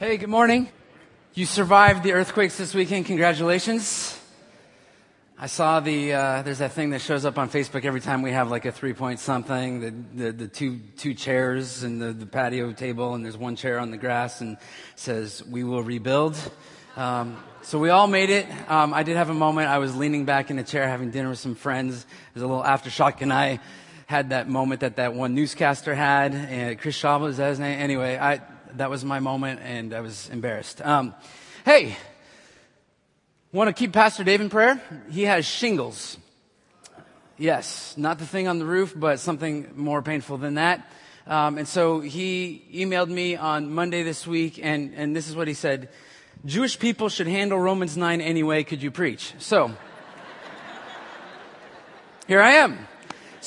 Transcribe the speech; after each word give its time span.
Hey, 0.00 0.16
good 0.16 0.28
morning. 0.28 0.68
You 1.34 1.44
survived 1.44 2.04
the 2.04 2.12
earthquakes 2.12 2.56
this 2.56 2.72
weekend. 2.72 3.06
Congratulations. 3.06 4.16
I 5.36 5.48
saw 5.48 5.80
the, 5.80 6.12
uh, 6.12 6.42
there's 6.42 6.58
that 6.58 6.70
thing 6.70 6.90
that 6.90 7.00
shows 7.00 7.24
up 7.24 7.36
on 7.36 7.50
Facebook 7.50 7.84
every 7.84 8.00
time 8.00 8.22
we 8.22 8.30
have 8.30 8.48
like 8.48 8.64
a 8.64 8.70
three 8.70 8.92
point 8.92 9.18
something, 9.18 9.80
the, 9.80 10.22
the, 10.22 10.32
the 10.32 10.46
two, 10.46 10.78
two 10.96 11.14
chairs 11.14 11.82
and 11.82 12.00
the, 12.00 12.12
the 12.12 12.26
patio 12.26 12.70
table, 12.70 13.14
and 13.14 13.24
there's 13.24 13.36
one 13.36 13.56
chair 13.56 13.80
on 13.80 13.90
the 13.90 13.96
grass 13.96 14.40
and 14.40 14.56
says, 14.94 15.42
we 15.50 15.64
will 15.64 15.82
rebuild. 15.82 16.36
Um, 16.94 17.36
so 17.62 17.80
we 17.80 17.90
all 17.90 18.06
made 18.06 18.30
it. 18.30 18.46
Um, 18.70 18.94
I 18.94 19.02
did 19.02 19.16
have 19.16 19.30
a 19.30 19.34
moment. 19.34 19.66
I 19.66 19.78
was 19.78 19.96
leaning 19.96 20.24
back 20.24 20.52
in 20.52 20.60
a 20.60 20.64
chair 20.64 20.86
having 20.86 21.10
dinner 21.10 21.30
with 21.30 21.40
some 21.40 21.56
friends. 21.56 22.06
There's 22.34 22.44
a 22.44 22.46
little 22.46 22.62
aftershock, 22.62 23.20
and 23.20 23.32
I 23.32 23.58
had 24.06 24.30
that 24.30 24.48
moment 24.48 24.82
that 24.82 24.94
that 24.94 25.14
one 25.14 25.34
newscaster 25.34 25.92
had. 25.92 26.36
And 26.36 26.78
Chris 26.78 26.94
Shaw 26.94 27.18
was 27.18 27.38
that 27.38 27.48
his 27.48 27.58
name? 27.58 27.80
Anyway, 27.80 28.16
I, 28.16 28.40
that 28.74 28.90
was 28.90 29.04
my 29.04 29.20
moment, 29.20 29.60
and 29.62 29.94
I 29.94 30.00
was 30.00 30.28
embarrassed. 30.30 30.84
Um, 30.84 31.14
hey, 31.64 31.96
want 33.52 33.68
to 33.68 33.72
keep 33.72 33.92
Pastor 33.92 34.24
Dave 34.24 34.40
in 34.40 34.50
prayer? 34.50 34.80
He 35.10 35.24
has 35.24 35.46
shingles. 35.46 36.18
Yes, 37.38 37.94
not 37.96 38.18
the 38.18 38.26
thing 38.26 38.48
on 38.48 38.58
the 38.58 38.64
roof, 38.64 38.92
but 38.96 39.20
something 39.20 39.72
more 39.76 40.02
painful 40.02 40.38
than 40.38 40.54
that. 40.54 40.90
Um, 41.26 41.58
and 41.58 41.68
so 41.68 42.00
he 42.00 42.64
emailed 42.72 43.08
me 43.08 43.36
on 43.36 43.72
Monday 43.72 44.02
this 44.02 44.26
week, 44.26 44.58
and, 44.62 44.94
and 44.94 45.14
this 45.14 45.28
is 45.28 45.36
what 45.36 45.46
he 45.46 45.54
said. 45.54 45.88
Jewish 46.44 46.78
people 46.78 47.08
should 47.08 47.26
handle 47.26 47.58
Romans 47.58 47.96
9 47.96 48.20
anyway. 48.20 48.64
Could 48.64 48.82
you 48.82 48.90
preach? 48.90 49.34
So, 49.38 49.72
here 52.26 52.40
I 52.40 52.52
am. 52.52 52.78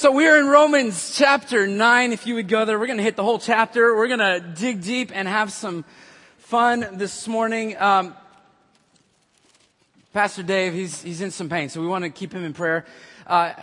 So 0.02 0.12
we're 0.12 0.40
in 0.40 0.48
Romans 0.48 1.16
chapter 1.16 1.68
9. 1.68 2.12
If 2.12 2.26
you 2.26 2.34
would 2.34 2.48
go 2.48 2.66
there, 2.66 2.80
we're 2.80 2.88
going 2.88 2.98
to 2.98 3.04
hit 3.04 3.16
the 3.16 3.24
whole 3.24 3.38
chapter. 3.38 3.96
We're 3.96 4.08
going 4.08 4.18
to 4.18 4.40
dig 4.40 4.82
deep 4.82 5.12
and 5.14 5.28
have 5.28 5.52
some 5.52 5.86
fun 6.40 6.88
this 6.94 7.28
morning. 7.28 7.78
Um, 7.78 8.16
Pastor 10.12 10.42
Dave, 10.42 10.74
he's, 10.74 11.04
he's 11.04 11.22
in 11.22 11.30
some 11.30 11.50
pain, 11.50 11.70
so 11.70 11.82
we 11.82 11.86
want 11.86 12.04
to 12.04 12.10
keep 12.10 12.34
him 12.34 12.44
in 12.44 12.54
prayer. 12.54 12.84
Uh, 13.28 13.54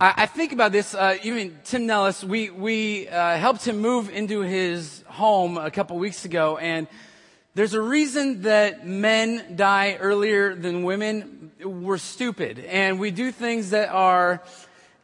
I, 0.00 0.14
I, 0.18 0.26
think 0.26 0.52
about 0.52 0.70
this, 0.70 0.94
uh, 0.94 1.16
even 1.24 1.58
Tim 1.64 1.86
Nellis, 1.86 2.22
we, 2.22 2.50
we 2.50 3.08
uh, 3.08 3.36
helped 3.36 3.66
him 3.66 3.78
move 3.78 4.08
into 4.08 4.42
his 4.42 5.02
home 5.08 5.58
a 5.58 5.72
couple 5.72 5.98
weeks 5.98 6.24
ago, 6.24 6.58
and 6.58 6.86
there's 7.56 7.74
a 7.74 7.82
reason 7.82 8.42
that 8.42 8.86
men 8.86 9.56
die 9.56 9.96
earlier 9.98 10.54
than 10.54 10.84
women. 10.84 11.50
We're 11.60 11.98
stupid, 11.98 12.60
and 12.60 13.00
we 13.00 13.10
do 13.10 13.32
things 13.32 13.70
that 13.70 13.88
are 13.88 14.44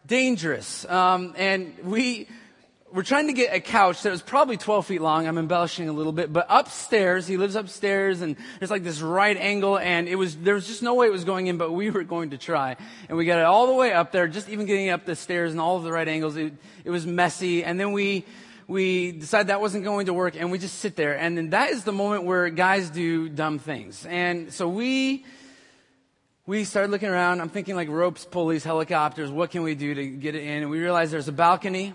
dangerous. 0.06 0.84
Um, 0.86 1.34
and 1.36 1.74
we 1.82 2.28
were 2.92 3.02
trying 3.02 3.26
to 3.26 3.32
get 3.32 3.52
a 3.52 3.58
couch 3.58 4.02
that 4.02 4.10
was 4.10 4.22
probably 4.22 4.56
12 4.56 4.86
feet 4.86 5.00
long. 5.00 5.26
I'm 5.26 5.36
embellishing 5.36 5.88
a 5.88 5.92
little 5.92 6.12
bit, 6.12 6.32
but 6.32 6.46
upstairs, 6.48 7.26
he 7.26 7.36
lives 7.36 7.56
upstairs 7.56 8.20
and 8.20 8.36
there's 8.60 8.70
like 8.70 8.84
this 8.84 9.00
right 9.00 9.36
angle 9.36 9.78
and 9.78 10.06
it 10.06 10.14
was, 10.14 10.36
there 10.36 10.54
was 10.54 10.68
just 10.68 10.80
no 10.80 10.94
way 10.94 11.08
it 11.08 11.12
was 11.12 11.24
going 11.24 11.48
in, 11.48 11.58
but 11.58 11.72
we 11.72 11.90
were 11.90 12.04
going 12.04 12.30
to 12.30 12.38
try. 12.38 12.76
And 13.08 13.18
we 13.18 13.24
got 13.24 13.40
it 13.40 13.44
all 13.44 13.66
the 13.66 13.74
way 13.74 13.92
up 13.92 14.12
there, 14.12 14.28
just 14.28 14.48
even 14.48 14.66
getting 14.66 14.90
up 14.90 15.06
the 15.06 15.16
stairs 15.16 15.50
and 15.50 15.60
all 15.60 15.76
of 15.76 15.82
the 15.82 15.90
right 15.90 16.06
angles. 16.06 16.36
It, 16.36 16.52
it 16.84 16.90
was 16.90 17.04
messy. 17.04 17.64
And 17.64 17.80
then 17.80 17.90
we, 17.90 18.24
we 18.68 19.10
decided 19.10 19.48
that 19.48 19.60
wasn't 19.60 19.82
going 19.82 20.06
to 20.06 20.14
work 20.14 20.36
and 20.36 20.52
we 20.52 20.58
just 20.58 20.78
sit 20.78 20.94
there. 20.94 21.18
And 21.18 21.36
then 21.36 21.50
that 21.50 21.70
is 21.70 21.82
the 21.82 21.92
moment 21.92 22.24
where 22.24 22.48
guys 22.48 22.90
do 22.90 23.28
dumb 23.28 23.58
things. 23.58 24.06
And 24.06 24.52
so 24.52 24.68
we, 24.68 25.24
we 26.46 26.64
started 26.64 26.90
looking 26.90 27.08
around. 27.08 27.40
I'm 27.40 27.48
thinking 27.48 27.74
like 27.74 27.88
ropes, 27.88 28.26
pulleys, 28.26 28.64
helicopters. 28.64 29.30
What 29.30 29.50
can 29.50 29.62
we 29.62 29.74
do 29.74 29.94
to 29.94 30.06
get 30.06 30.34
it 30.34 30.42
in? 30.42 30.62
And 30.62 30.70
we 30.70 30.78
realized 30.78 31.10
there's 31.10 31.28
a 31.28 31.32
balcony 31.32 31.94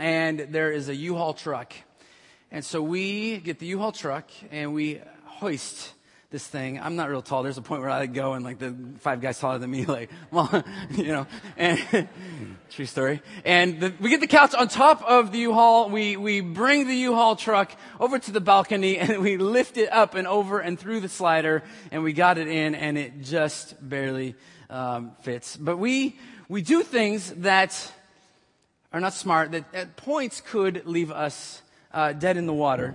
and 0.00 0.40
there 0.40 0.72
is 0.72 0.88
a 0.88 0.94
U-Haul 0.94 1.34
truck. 1.34 1.74
And 2.50 2.64
so 2.64 2.80
we 2.80 3.36
get 3.38 3.58
the 3.58 3.66
U-Haul 3.66 3.92
truck 3.92 4.30
and 4.50 4.72
we 4.72 5.02
hoist 5.24 5.92
this 6.32 6.46
thing. 6.46 6.80
I'm 6.80 6.96
not 6.96 7.10
real 7.10 7.20
tall. 7.20 7.42
There's 7.42 7.58
a 7.58 7.62
point 7.62 7.82
where 7.82 7.90
I 7.90 8.06
go 8.06 8.32
and 8.32 8.44
like 8.44 8.58
the 8.58 8.74
five 9.00 9.20
guys 9.20 9.38
taller 9.38 9.58
than 9.58 9.70
me, 9.70 9.84
like, 9.86 10.10
well, 10.30 10.64
you 10.90 11.08
know, 11.08 11.26
and 11.56 12.08
true 12.70 12.86
story. 12.86 13.20
And 13.44 13.78
the, 13.78 13.92
we 14.00 14.08
get 14.08 14.20
the 14.20 14.26
couch 14.26 14.54
on 14.54 14.68
top 14.68 15.02
of 15.02 15.30
the 15.30 15.38
U-Haul. 15.40 15.90
We, 15.90 16.16
we 16.16 16.40
bring 16.40 16.88
the 16.88 16.94
U-Haul 16.94 17.36
truck 17.36 17.72
over 18.00 18.18
to 18.18 18.32
the 18.32 18.40
balcony 18.40 18.98
and 19.02 19.18
we 19.18 19.36
lift 19.36 19.76
it 19.76 19.92
up 19.92 20.14
and 20.14 20.26
over 20.26 20.58
and 20.58 20.78
through 20.78 21.00
the 21.00 21.08
slider 21.08 21.62
and 21.92 22.02
we 22.02 22.14
got 22.14 22.38
it 22.38 22.48
in 22.48 22.74
and 22.74 22.96
it 22.96 23.22
just 23.22 23.76
barely, 23.86 24.34
um, 24.70 25.12
fits. 25.20 25.56
But 25.56 25.76
we, 25.76 26.16
we 26.48 26.62
do 26.62 26.82
things 26.82 27.30
that 27.38 27.92
are 28.90 29.00
not 29.00 29.12
smart 29.12 29.52
that 29.52 29.64
at 29.74 29.96
points 29.96 30.40
could 30.40 30.86
leave 30.86 31.10
us 31.10 31.60
uh, 31.92 32.14
dead 32.14 32.38
in 32.38 32.46
the 32.46 32.54
water. 32.54 32.94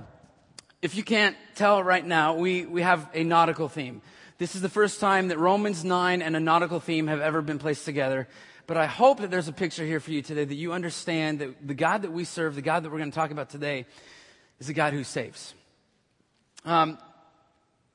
If 0.79 0.95
you 0.95 1.03
can't 1.03 1.35
tell 1.55 1.83
right 1.83 2.05
now, 2.05 2.35
we, 2.35 2.67
we 2.67 2.83
have 2.83 3.09
a 3.15 3.23
nautical 3.23 3.67
theme. 3.67 4.03
This 4.38 4.55
is 4.55 4.61
the 4.61 4.69
first 4.69 4.99
time 4.99 5.29
that 5.29 5.39
Romans 5.39 5.83
9 5.83 6.21
and 6.21 6.35
a 6.35 6.39
nautical 6.39 6.79
theme 6.79 7.07
have 7.07 7.19
ever 7.19 7.41
been 7.41 7.57
placed 7.57 7.83
together. 7.83 8.27
But 8.67 8.77
I 8.77 8.85
hope 8.85 9.21
that 9.21 9.31
there's 9.31 9.47
a 9.47 9.53
picture 9.53 9.83
here 9.83 9.99
for 9.99 10.11
you 10.11 10.21
today 10.21 10.45
that 10.45 10.53
you 10.53 10.73
understand 10.73 11.39
that 11.39 11.67
the 11.67 11.73
God 11.73 12.03
that 12.03 12.11
we 12.11 12.25
serve, 12.25 12.53
the 12.53 12.61
God 12.61 12.83
that 12.83 12.91
we're 12.91 12.99
going 12.99 13.09
to 13.09 13.15
talk 13.15 13.31
about 13.31 13.49
today, 13.49 13.88
is 14.59 14.69
a 14.69 14.73
God 14.73 14.93
who 14.93 15.03
saves. 15.03 15.55
Um, 16.63 16.99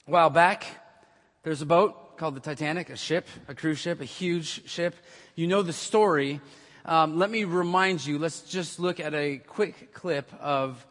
a 0.09 0.10
while 0.10 0.31
back, 0.31 0.66
there's 1.44 1.62
a 1.62 1.66
boat 1.66 2.16
called 2.16 2.34
the 2.34 2.41
Titanic, 2.41 2.91
a 2.91 2.97
ship, 2.97 3.28
a 3.47 3.54
cruise 3.54 3.78
ship, 3.78 4.00
a 4.00 4.04
huge 4.04 4.69
ship. 4.69 4.97
You 5.37 5.47
know 5.47 5.62
the 5.62 5.72
story. 5.72 6.41
Um, 6.84 7.16
let 7.16 7.31
me 7.31 7.44
remind 7.44 8.04
you, 8.04 8.19
let's 8.19 8.41
just 8.41 8.81
look 8.81 8.99
at 8.99 9.14
a 9.14 9.38
quick 9.38 9.94
clip 9.94 10.32
of 10.41 10.84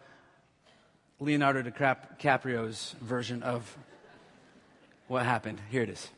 Leonardo 1.21 1.61
DiCaprio's 1.61 2.95
version 2.99 3.43
of 3.43 3.77
what 5.07 5.23
happened. 5.23 5.61
Here 5.69 5.83
it 5.83 5.89
is. 5.89 6.09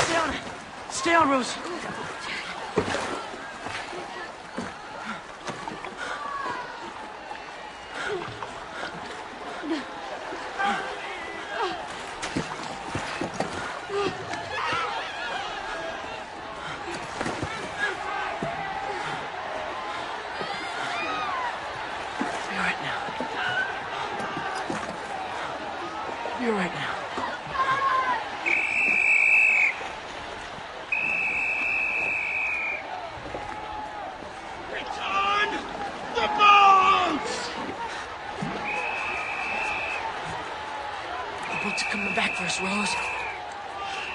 Stay 0.00 0.16
on. 0.16 0.34
Stay 0.88 1.14
on, 1.14 1.28
Rose. 1.28 1.71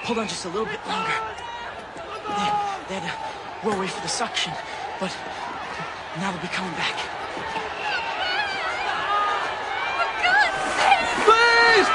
Hold 0.08 0.20
on 0.20 0.26
just 0.26 0.46
a 0.46 0.48
little 0.48 0.64
bit 0.64 0.80
longer. 0.88 1.12
Then, 2.24 2.52
they 2.88 2.94
had 2.94 3.62
we'll 3.62 3.78
wait 3.78 3.90
for 3.90 4.00
the 4.00 4.08
suction, 4.08 4.54
but 4.98 5.14
now 6.16 6.32
they'll 6.32 6.40
be 6.40 6.48
coming 6.48 6.72
back. 6.72 6.96
Please! 11.28 11.88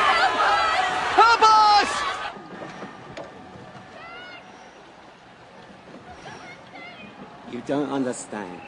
Help 1.17 1.41
us! 1.41 1.89
You 7.51 7.63
don't 7.65 7.91
understand. 7.91 8.61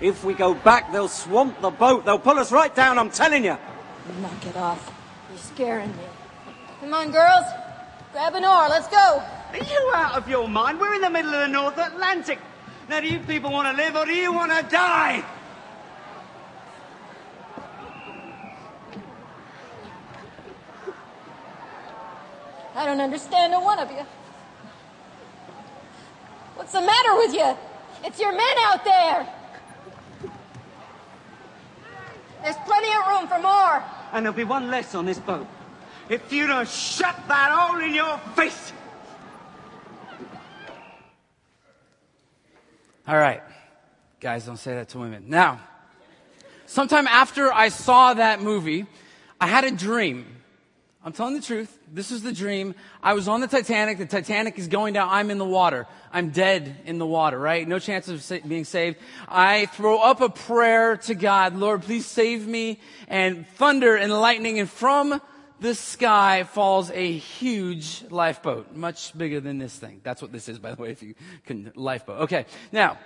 If 0.00 0.24
we 0.24 0.34
go 0.34 0.52
back, 0.52 0.90
they'll 0.90 1.06
swamp 1.06 1.60
the 1.60 1.70
boat. 1.70 2.04
They'll 2.04 2.18
pull 2.18 2.40
us 2.40 2.50
right 2.50 2.74
down, 2.74 2.98
I'm 2.98 3.10
telling 3.10 3.44
you. 3.44 3.56
Knock 4.20 4.46
it 4.46 4.56
off. 4.56 4.92
You're 5.30 5.38
scaring 5.38 5.90
me. 5.90 6.02
Come 6.80 6.92
on, 6.92 7.12
girls. 7.12 7.46
Grab 8.16 8.34
an 8.34 8.46
oar, 8.46 8.70
let's 8.70 8.88
go. 8.88 9.22
Are 9.52 9.58
you 9.58 9.92
out 9.94 10.16
of 10.16 10.26
your 10.26 10.48
mind? 10.48 10.80
We're 10.80 10.94
in 10.94 11.02
the 11.02 11.10
middle 11.10 11.34
of 11.34 11.40
the 11.40 11.48
North 11.48 11.76
Atlantic. 11.76 12.38
Now, 12.88 13.00
do 13.00 13.08
you 13.08 13.18
people 13.18 13.52
want 13.52 13.76
to 13.76 13.82
live 13.82 13.94
or 13.94 14.06
do 14.06 14.14
you 14.14 14.32
want 14.32 14.50
to 14.52 14.62
die? 14.74 15.22
I 22.74 22.86
don't 22.86 23.02
understand 23.02 23.52
a 23.52 23.60
one 23.60 23.80
of 23.80 23.90
you. 23.90 24.06
What's 26.54 26.72
the 26.72 26.80
matter 26.80 27.16
with 27.16 27.34
you? 27.34 27.54
It's 28.02 28.18
your 28.18 28.32
men 28.32 28.56
out 28.60 28.82
there. 28.82 29.28
There's 32.42 32.56
plenty 32.64 32.88
of 32.96 33.08
room 33.08 33.28
for 33.28 33.38
more. 33.40 33.84
And 34.14 34.24
there'll 34.24 34.34
be 34.34 34.44
one 34.44 34.70
less 34.70 34.94
on 34.94 35.04
this 35.04 35.18
boat. 35.18 35.46
If 36.08 36.32
you 36.32 36.46
don't 36.46 36.68
shut 36.68 37.16
that 37.28 37.50
hole 37.50 37.80
in 37.80 37.94
your 37.94 38.18
face. 38.34 38.72
All 43.08 43.16
right. 43.16 43.42
Guys, 44.20 44.46
don't 44.46 44.56
say 44.56 44.74
that 44.74 44.88
to 44.90 44.98
women. 44.98 45.24
Now, 45.28 45.60
sometime 46.66 47.06
after 47.06 47.52
I 47.52 47.68
saw 47.68 48.14
that 48.14 48.40
movie, 48.40 48.86
I 49.40 49.46
had 49.46 49.64
a 49.64 49.70
dream. 49.70 50.26
I'm 51.04 51.12
telling 51.12 51.34
the 51.34 51.42
truth. 51.42 51.78
This 51.92 52.10
is 52.10 52.24
the 52.24 52.32
dream. 52.32 52.74
I 53.00 53.12
was 53.12 53.28
on 53.28 53.40
the 53.40 53.46
Titanic. 53.46 53.98
The 53.98 54.06
Titanic 54.06 54.58
is 54.58 54.66
going 54.66 54.94
down. 54.94 55.08
I'm 55.08 55.30
in 55.30 55.38
the 55.38 55.44
water. 55.44 55.86
I'm 56.12 56.30
dead 56.30 56.74
in 56.84 56.98
the 56.98 57.06
water, 57.06 57.38
right? 57.38 57.66
No 57.68 57.78
chance 57.78 58.08
of 58.08 58.22
sa- 58.22 58.38
being 58.44 58.64
saved. 58.64 58.96
I 59.28 59.66
throw 59.66 59.98
up 59.98 60.20
a 60.20 60.28
prayer 60.28 60.96
to 60.96 61.14
God. 61.14 61.54
Lord, 61.54 61.82
please 61.82 62.06
save 62.06 62.48
me. 62.48 62.80
And 63.06 63.46
thunder 63.50 63.94
and 63.94 64.12
lightning 64.12 64.58
and 64.58 64.68
from 64.68 65.20
the 65.60 65.74
sky 65.74 66.44
falls 66.44 66.90
a 66.90 67.12
huge 67.12 68.04
lifeboat, 68.10 68.74
much 68.74 69.16
bigger 69.16 69.40
than 69.40 69.58
this 69.58 69.76
thing. 69.76 70.00
That's 70.02 70.20
what 70.20 70.32
this 70.32 70.48
is, 70.48 70.58
by 70.58 70.74
the 70.74 70.82
way, 70.82 70.90
if 70.90 71.02
you 71.02 71.14
can, 71.44 71.72
lifeboat. 71.74 72.22
Okay. 72.22 72.46
Now, 72.72 72.98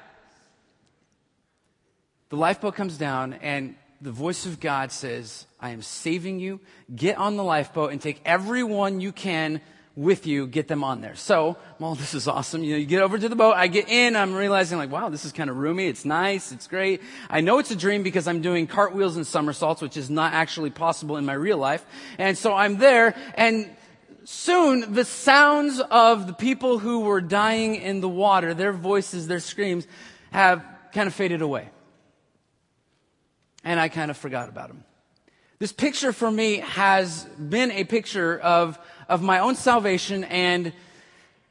the 2.30 2.36
lifeboat 2.36 2.74
comes 2.74 2.96
down 2.96 3.34
and 3.34 3.76
the 4.00 4.10
voice 4.10 4.46
of 4.46 4.60
God 4.60 4.92
says, 4.92 5.46
I 5.60 5.70
am 5.70 5.82
saving 5.82 6.40
you. 6.40 6.60
Get 6.94 7.18
on 7.18 7.36
the 7.36 7.44
lifeboat 7.44 7.92
and 7.92 8.00
take 8.00 8.20
everyone 8.24 9.00
you 9.00 9.12
can 9.12 9.60
with 9.96 10.26
you, 10.26 10.46
get 10.46 10.68
them 10.68 10.84
on 10.84 11.00
there. 11.00 11.16
So, 11.16 11.56
well, 11.78 11.94
this 11.94 12.14
is 12.14 12.28
awesome. 12.28 12.62
You 12.62 12.72
know, 12.72 12.78
you 12.78 12.86
get 12.86 13.02
over 13.02 13.18
to 13.18 13.28
the 13.28 13.36
boat, 13.36 13.54
I 13.54 13.66
get 13.66 13.88
in, 13.88 14.16
I'm 14.16 14.34
realizing 14.34 14.78
like, 14.78 14.90
wow, 14.90 15.08
this 15.08 15.24
is 15.24 15.32
kind 15.32 15.50
of 15.50 15.56
roomy, 15.56 15.88
it's 15.88 16.04
nice, 16.04 16.52
it's 16.52 16.68
great. 16.68 17.02
I 17.28 17.40
know 17.40 17.58
it's 17.58 17.70
a 17.70 17.76
dream 17.76 18.02
because 18.02 18.28
I'm 18.28 18.40
doing 18.40 18.66
cartwheels 18.66 19.16
and 19.16 19.26
somersaults, 19.26 19.82
which 19.82 19.96
is 19.96 20.08
not 20.08 20.32
actually 20.32 20.70
possible 20.70 21.16
in 21.16 21.26
my 21.26 21.32
real 21.32 21.58
life. 21.58 21.84
And 22.18 22.38
so 22.38 22.54
I'm 22.54 22.78
there, 22.78 23.16
and 23.34 23.68
soon 24.24 24.94
the 24.94 25.04
sounds 25.04 25.80
of 25.80 26.26
the 26.28 26.34
people 26.34 26.78
who 26.78 27.00
were 27.00 27.20
dying 27.20 27.74
in 27.74 28.00
the 28.00 28.08
water, 28.08 28.54
their 28.54 28.72
voices, 28.72 29.26
their 29.26 29.40
screams, 29.40 29.86
have 30.30 30.64
kind 30.92 31.08
of 31.08 31.14
faded 31.14 31.42
away. 31.42 31.68
And 33.64 33.78
I 33.78 33.88
kind 33.88 34.10
of 34.10 34.16
forgot 34.16 34.48
about 34.48 34.68
them. 34.68 34.84
This 35.58 35.72
picture 35.72 36.14
for 36.14 36.30
me 36.30 36.58
has 36.60 37.24
been 37.24 37.70
a 37.72 37.84
picture 37.84 38.38
of, 38.38 38.78
of 39.10 39.22
my 39.22 39.40
own 39.40 39.56
salvation 39.56 40.22
and 40.24 40.72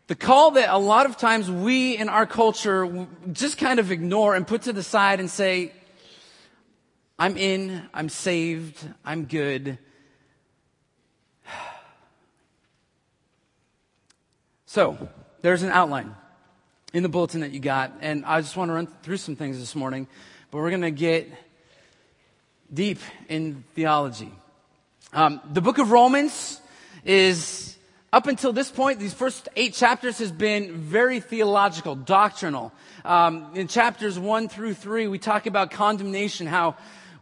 the 0.08 0.16
call 0.16 0.52
that 0.52 0.70
a 0.70 0.78
lot 0.78 1.06
of 1.06 1.18
times 1.18 1.52
we 1.52 1.96
in 1.98 2.10
our 2.10 2.26
culture 2.26 3.06
just 3.32 3.58
kind 3.58 3.80
of 3.80 3.92
ignore 3.92 4.34
and 4.34 4.48
put 4.48 4.64
to 4.64 4.74
the 4.74 4.82
side 4.82 5.20
and 5.20 5.30
say, 5.30 5.74
I'm 7.20 7.36
in, 7.36 7.88
I'm 7.94 8.10
saved, 8.10 8.76
I'm 9.06 9.26
good. 9.26 9.78
So, 14.66 15.10
there's 15.42 15.64
an 15.64 15.72
outline 15.72 16.16
in 16.94 17.02
the 17.02 17.10
bulletin 17.10 17.42
that 17.42 17.50
you 17.50 17.60
got, 17.60 17.92
and 18.02 18.24
I 18.24 18.40
just 18.40 18.56
want 18.56 18.70
to 18.70 18.74
run 18.74 18.86
through 19.02 19.18
some 19.18 19.36
things 19.36 19.58
this 19.58 19.76
morning, 19.76 20.08
but 20.52 20.60
we're 20.60 20.70
going 20.70 20.84
to 20.84 20.92
get 20.92 21.28
deep 22.72 23.00
in 23.28 23.64
theology. 23.74 24.32
Um, 25.12 25.42
the 25.52 25.62
book 25.62 25.80
of 25.80 25.90
Romans 25.90 26.62
is, 27.04 27.78
up 28.12 28.28
until 28.28 28.54
this 28.54 28.72
point, 28.72 29.00
these 29.00 29.14
first 29.14 29.50
eight 29.56 29.74
chapters 29.74 30.20
has 30.20 30.32
been 30.32 30.74
very 30.74 31.20
theological, 31.20 31.96
doctrinal. 31.96 32.72
Um, 33.06 33.52
in 33.56 33.68
chapters 33.68 34.18
one 34.20 34.50
through 34.50 34.74
three, 34.74 35.08
we 35.08 35.20
talk 35.20 35.46
about 35.46 35.72
condemnation, 35.72 36.48
how 36.48 36.76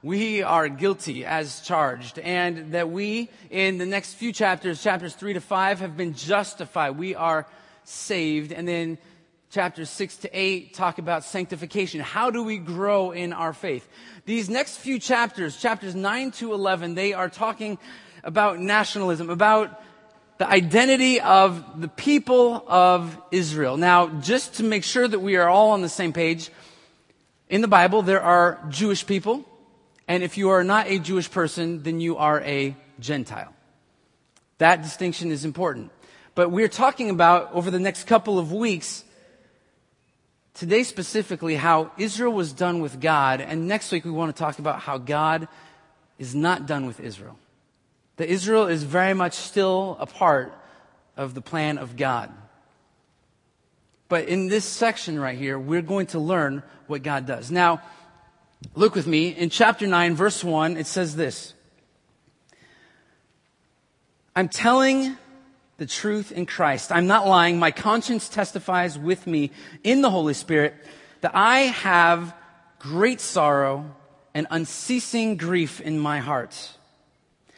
we 0.04 0.44
are 0.44 0.70
guilty 0.70 1.26
as 1.26 1.62
charged, 1.62 2.20
and 2.20 2.72
that 2.74 2.90
we, 2.90 3.30
in 3.50 3.78
the 3.78 3.86
next 3.86 4.14
few 4.14 4.32
chapters, 4.32 4.82
chapters 4.82 5.14
three 5.16 5.34
to 5.34 5.42
five, 5.42 5.80
have 5.80 5.98
been 5.98 6.14
justified. 6.14 6.92
We 6.98 7.16
are 7.16 7.48
saved. 7.84 8.52
And 8.52 8.68
then 8.68 8.98
chapters 9.50 9.90
6 9.90 10.18
to 10.18 10.30
8 10.34 10.74
talk 10.74 10.98
about 10.98 11.24
sanctification. 11.24 12.02
How 12.02 12.30
do 12.30 12.44
we 12.44 12.58
grow 12.58 13.12
in 13.12 13.34
our 13.34 13.54
faith? 13.54 13.88
These 14.26 14.50
next 14.50 14.78
few 14.78 15.00
chapters, 15.00 15.58
chapters 15.58 15.96
9 15.96 16.32
to 16.32 16.54
11, 16.54 16.96
they 16.96 17.14
are 17.14 17.30
talking 17.30 17.78
about 18.28 18.60
nationalism, 18.60 19.30
about 19.30 19.82
the 20.38 20.48
identity 20.48 21.22
of 21.22 21.82
the 21.82 21.88
people 21.88 22.64
of 22.68 23.18
Israel. 23.32 23.78
Now, 23.78 24.10
just 24.20 24.56
to 24.56 24.64
make 24.64 24.84
sure 24.84 25.08
that 25.08 25.20
we 25.20 25.38
are 25.38 25.48
all 25.48 25.72
on 25.72 25.82
the 25.82 25.90
same 25.90 26.12
page, 26.12 26.52
in 27.50 27.62
the 27.62 27.70
Bible, 27.70 28.02
there 28.02 28.22
are 28.22 28.60
Jewish 28.70 29.08
people, 29.08 29.46
and 30.10 30.22
if 30.22 30.38
you 30.38 30.50
are 30.50 30.64
not 30.64 30.88
a 30.88 31.00
Jewish 31.00 31.32
person, 31.32 31.82
then 31.84 32.02
you 32.02 32.18
are 32.18 32.42
a 32.42 32.76
Gentile. 33.00 33.54
That 34.58 34.84
distinction 34.84 35.32
is 35.32 35.46
important. 35.46 35.92
But 36.36 36.52
we're 36.52 36.68
talking 36.68 37.10
about, 37.10 37.54
over 37.54 37.72
the 37.72 37.80
next 37.80 38.04
couple 38.04 38.38
of 38.38 38.52
weeks, 38.52 39.06
today 40.54 40.84
specifically 40.84 41.56
how 41.56 41.92
Israel 41.98 42.34
was 42.34 42.52
done 42.52 42.82
with 42.82 43.00
God, 43.00 43.40
and 43.40 43.70
next 43.70 43.90
week 43.94 44.04
we 44.04 44.12
want 44.12 44.36
to 44.36 44.40
talk 44.40 44.60
about 44.60 44.82
how 44.82 44.98
God 44.98 45.48
is 46.20 46.36
not 46.36 46.68
done 46.68 46.86
with 46.86 47.00
Israel. 47.00 47.40
That 48.18 48.30
Israel 48.30 48.68
is 48.68 48.84
very 48.84 49.14
much 49.14 49.34
still 49.34 49.98
a 50.00 50.06
part 50.06 50.54
of 51.16 51.34
the 51.34 51.42
plan 51.42 51.78
of 51.78 51.96
God. 51.96 52.32
But 54.10 54.28
in 54.28 54.48
this 54.48 54.66
section 54.66 55.20
right 55.20 55.38
here, 55.38 55.60
we're 55.60 55.82
going 55.82 56.08
to 56.08 56.20
learn 56.20 56.64
what 56.88 57.04
God 57.04 57.26
does. 57.26 57.52
Now, 57.52 57.82
look 58.76 58.96
with 58.96 59.08
me 59.08 59.30
in 59.30 59.50
chapter 59.50 59.86
9, 59.86 60.16
verse 60.16 60.44
1, 60.44 60.78
it 60.78 60.88
says 60.88 61.16
this 61.16 61.54
I'm 64.36 64.50
telling 64.50 65.18
the 65.78 65.86
truth 65.86 66.32
in 66.32 66.46
Christ. 66.46 66.92
I'm 66.92 67.08
not 67.08 67.28
lying. 67.28 67.60
My 67.60 67.72
conscience 67.72 68.30
testifies 68.30 68.98
with 68.98 69.28
me 69.28 69.52
in 69.84 70.02
the 70.02 70.10
Holy 70.10 70.34
Spirit 70.34 70.76
that 71.22 71.32
I 71.34 71.60
have 71.60 72.36
great 72.80 73.20
sorrow 73.20 73.96
and 74.34 74.48
unceasing 74.52 75.38
grief 75.38 75.82
in 75.82 75.98
my 76.00 76.20
heart. 76.20 76.77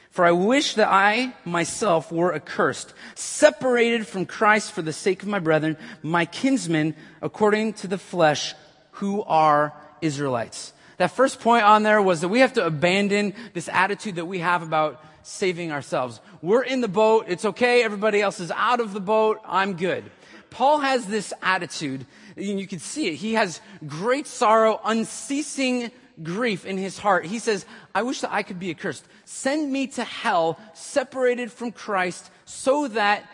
For 0.09 0.25
I 0.25 0.31
wish 0.31 0.73
that 0.73 0.87
I 0.89 1.33
myself 1.45 2.11
were 2.11 2.33
accursed, 2.33 2.93
separated 3.15 4.07
from 4.07 4.25
Christ 4.25 4.71
for 4.71 4.81
the 4.81 4.93
sake 4.93 5.21
of 5.21 5.29
my 5.29 5.39
brethren, 5.39 5.77
my 6.01 6.25
kinsmen, 6.25 6.95
according 7.21 7.73
to 7.73 7.87
the 7.87 7.97
flesh, 7.97 8.55
who 8.93 9.23
are 9.23 9.73
Israelites. 10.01 10.73
That 10.97 11.11
first 11.11 11.39
point 11.39 11.63
on 11.63 11.83
there 11.83 12.01
was 12.01 12.21
that 12.21 12.27
we 12.27 12.39
have 12.39 12.53
to 12.53 12.65
abandon 12.65 13.33
this 13.53 13.69
attitude 13.69 14.15
that 14.15 14.25
we 14.25 14.39
have 14.39 14.63
about 14.63 15.01
saving 15.21 15.71
ourselves. 15.71 16.19
We're 16.41 16.63
in 16.63 16.81
the 16.81 16.87
boat. 16.87 17.25
It's 17.27 17.45
okay. 17.45 17.83
Everybody 17.83 18.21
else 18.21 18.39
is 18.39 18.51
out 18.51 18.79
of 18.79 18.93
the 18.93 18.99
boat. 18.99 19.39
I'm 19.45 19.77
good. 19.77 20.03
Paul 20.49 20.79
has 20.79 21.05
this 21.05 21.31
attitude, 21.41 22.05
and 22.35 22.59
you 22.59 22.67
can 22.67 22.79
see 22.79 23.07
it. 23.07 23.15
He 23.15 23.35
has 23.35 23.61
great 23.85 24.25
sorrow, 24.25 24.81
unceasing 24.83 25.91
grief 26.21 26.65
in 26.65 26.77
his 26.77 26.97
heart. 26.97 27.25
He 27.25 27.39
says, 27.39 27.65
I 27.99 28.01
wish 28.01 28.21
that 28.21 28.31
I 28.31 28.43
could 28.43 28.59
be 28.59 28.69
accursed. 28.69 29.05
Send 29.25 29.73
me 29.73 29.87
to 29.87 30.05
hell, 30.05 30.57
separated 30.73 31.51
from 31.51 31.73
Christ, 31.73 32.31
so 32.45 32.87
that 32.87 33.29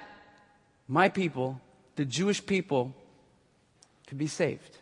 my 0.87 1.07
people, 1.07 1.61
the 1.97 2.03
Jewish 2.03 2.43
people, 2.43 2.95
could 4.07 4.17
be 4.17 4.25
saved. 4.25 4.79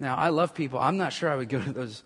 Now, 0.00 0.16
I 0.16 0.30
love 0.30 0.56
people. 0.56 0.80
I'm 0.80 0.96
not 0.96 1.12
sure 1.12 1.30
I 1.30 1.36
would 1.36 1.50
go 1.50 1.62
to 1.62 1.72
those 1.72 2.02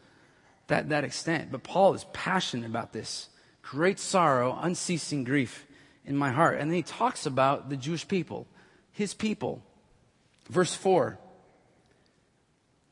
that, 0.66 0.90
that 0.90 1.04
extent, 1.04 1.50
but 1.50 1.62
Paul 1.62 1.94
is 1.94 2.04
passionate 2.12 2.66
about 2.66 2.92
this 2.92 3.30
great 3.62 3.98
sorrow, 3.98 4.58
unceasing 4.60 5.24
grief 5.24 5.64
in 6.04 6.18
my 6.18 6.32
heart. 6.32 6.58
And 6.60 6.70
then 6.70 6.76
he 6.76 6.82
talks 6.82 7.24
about 7.24 7.70
the 7.70 7.78
Jewish 7.78 8.06
people, 8.06 8.46
his 8.92 9.14
people. 9.14 9.62
Verse 10.50 10.74
4 10.74 11.18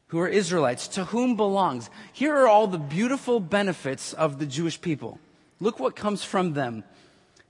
who 0.08 0.18
are 0.20 0.28
Israelites, 0.28 0.88
to 0.88 1.06
whom 1.06 1.36
belongs. 1.36 1.90
Here 2.12 2.34
are 2.34 2.48
all 2.48 2.66
the 2.66 2.78
beautiful 2.78 3.40
benefits 3.40 4.12
of 4.12 4.38
the 4.38 4.46
Jewish 4.46 4.80
people. 4.80 5.18
Look 5.60 5.80
what 5.80 5.96
comes 5.96 6.22
from 6.22 6.54
them. 6.54 6.84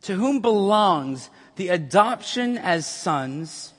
To 0.03 0.15
whom 0.15 0.41
belongs 0.41 1.31
the 1.57 1.69
adoption 1.69 2.59
as 2.59 2.87
sons, 2.87 3.73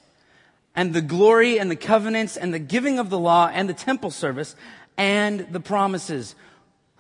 and 0.76 0.94
the 0.94 1.02
glory 1.02 1.58
and 1.58 1.72
the 1.72 1.76
covenants 1.76 2.36
and 2.36 2.54
the 2.54 2.60
giving 2.60 3.00
of 3.00 3.10
the 3.10 3.20
law 3.20 3.50
and 3.54 3.70
the 3.70 3.74
temple 3.74 4.12
service 4.12 4.56
and 4.98 5.48
the 5.52 5.60
promises 5.60 6.36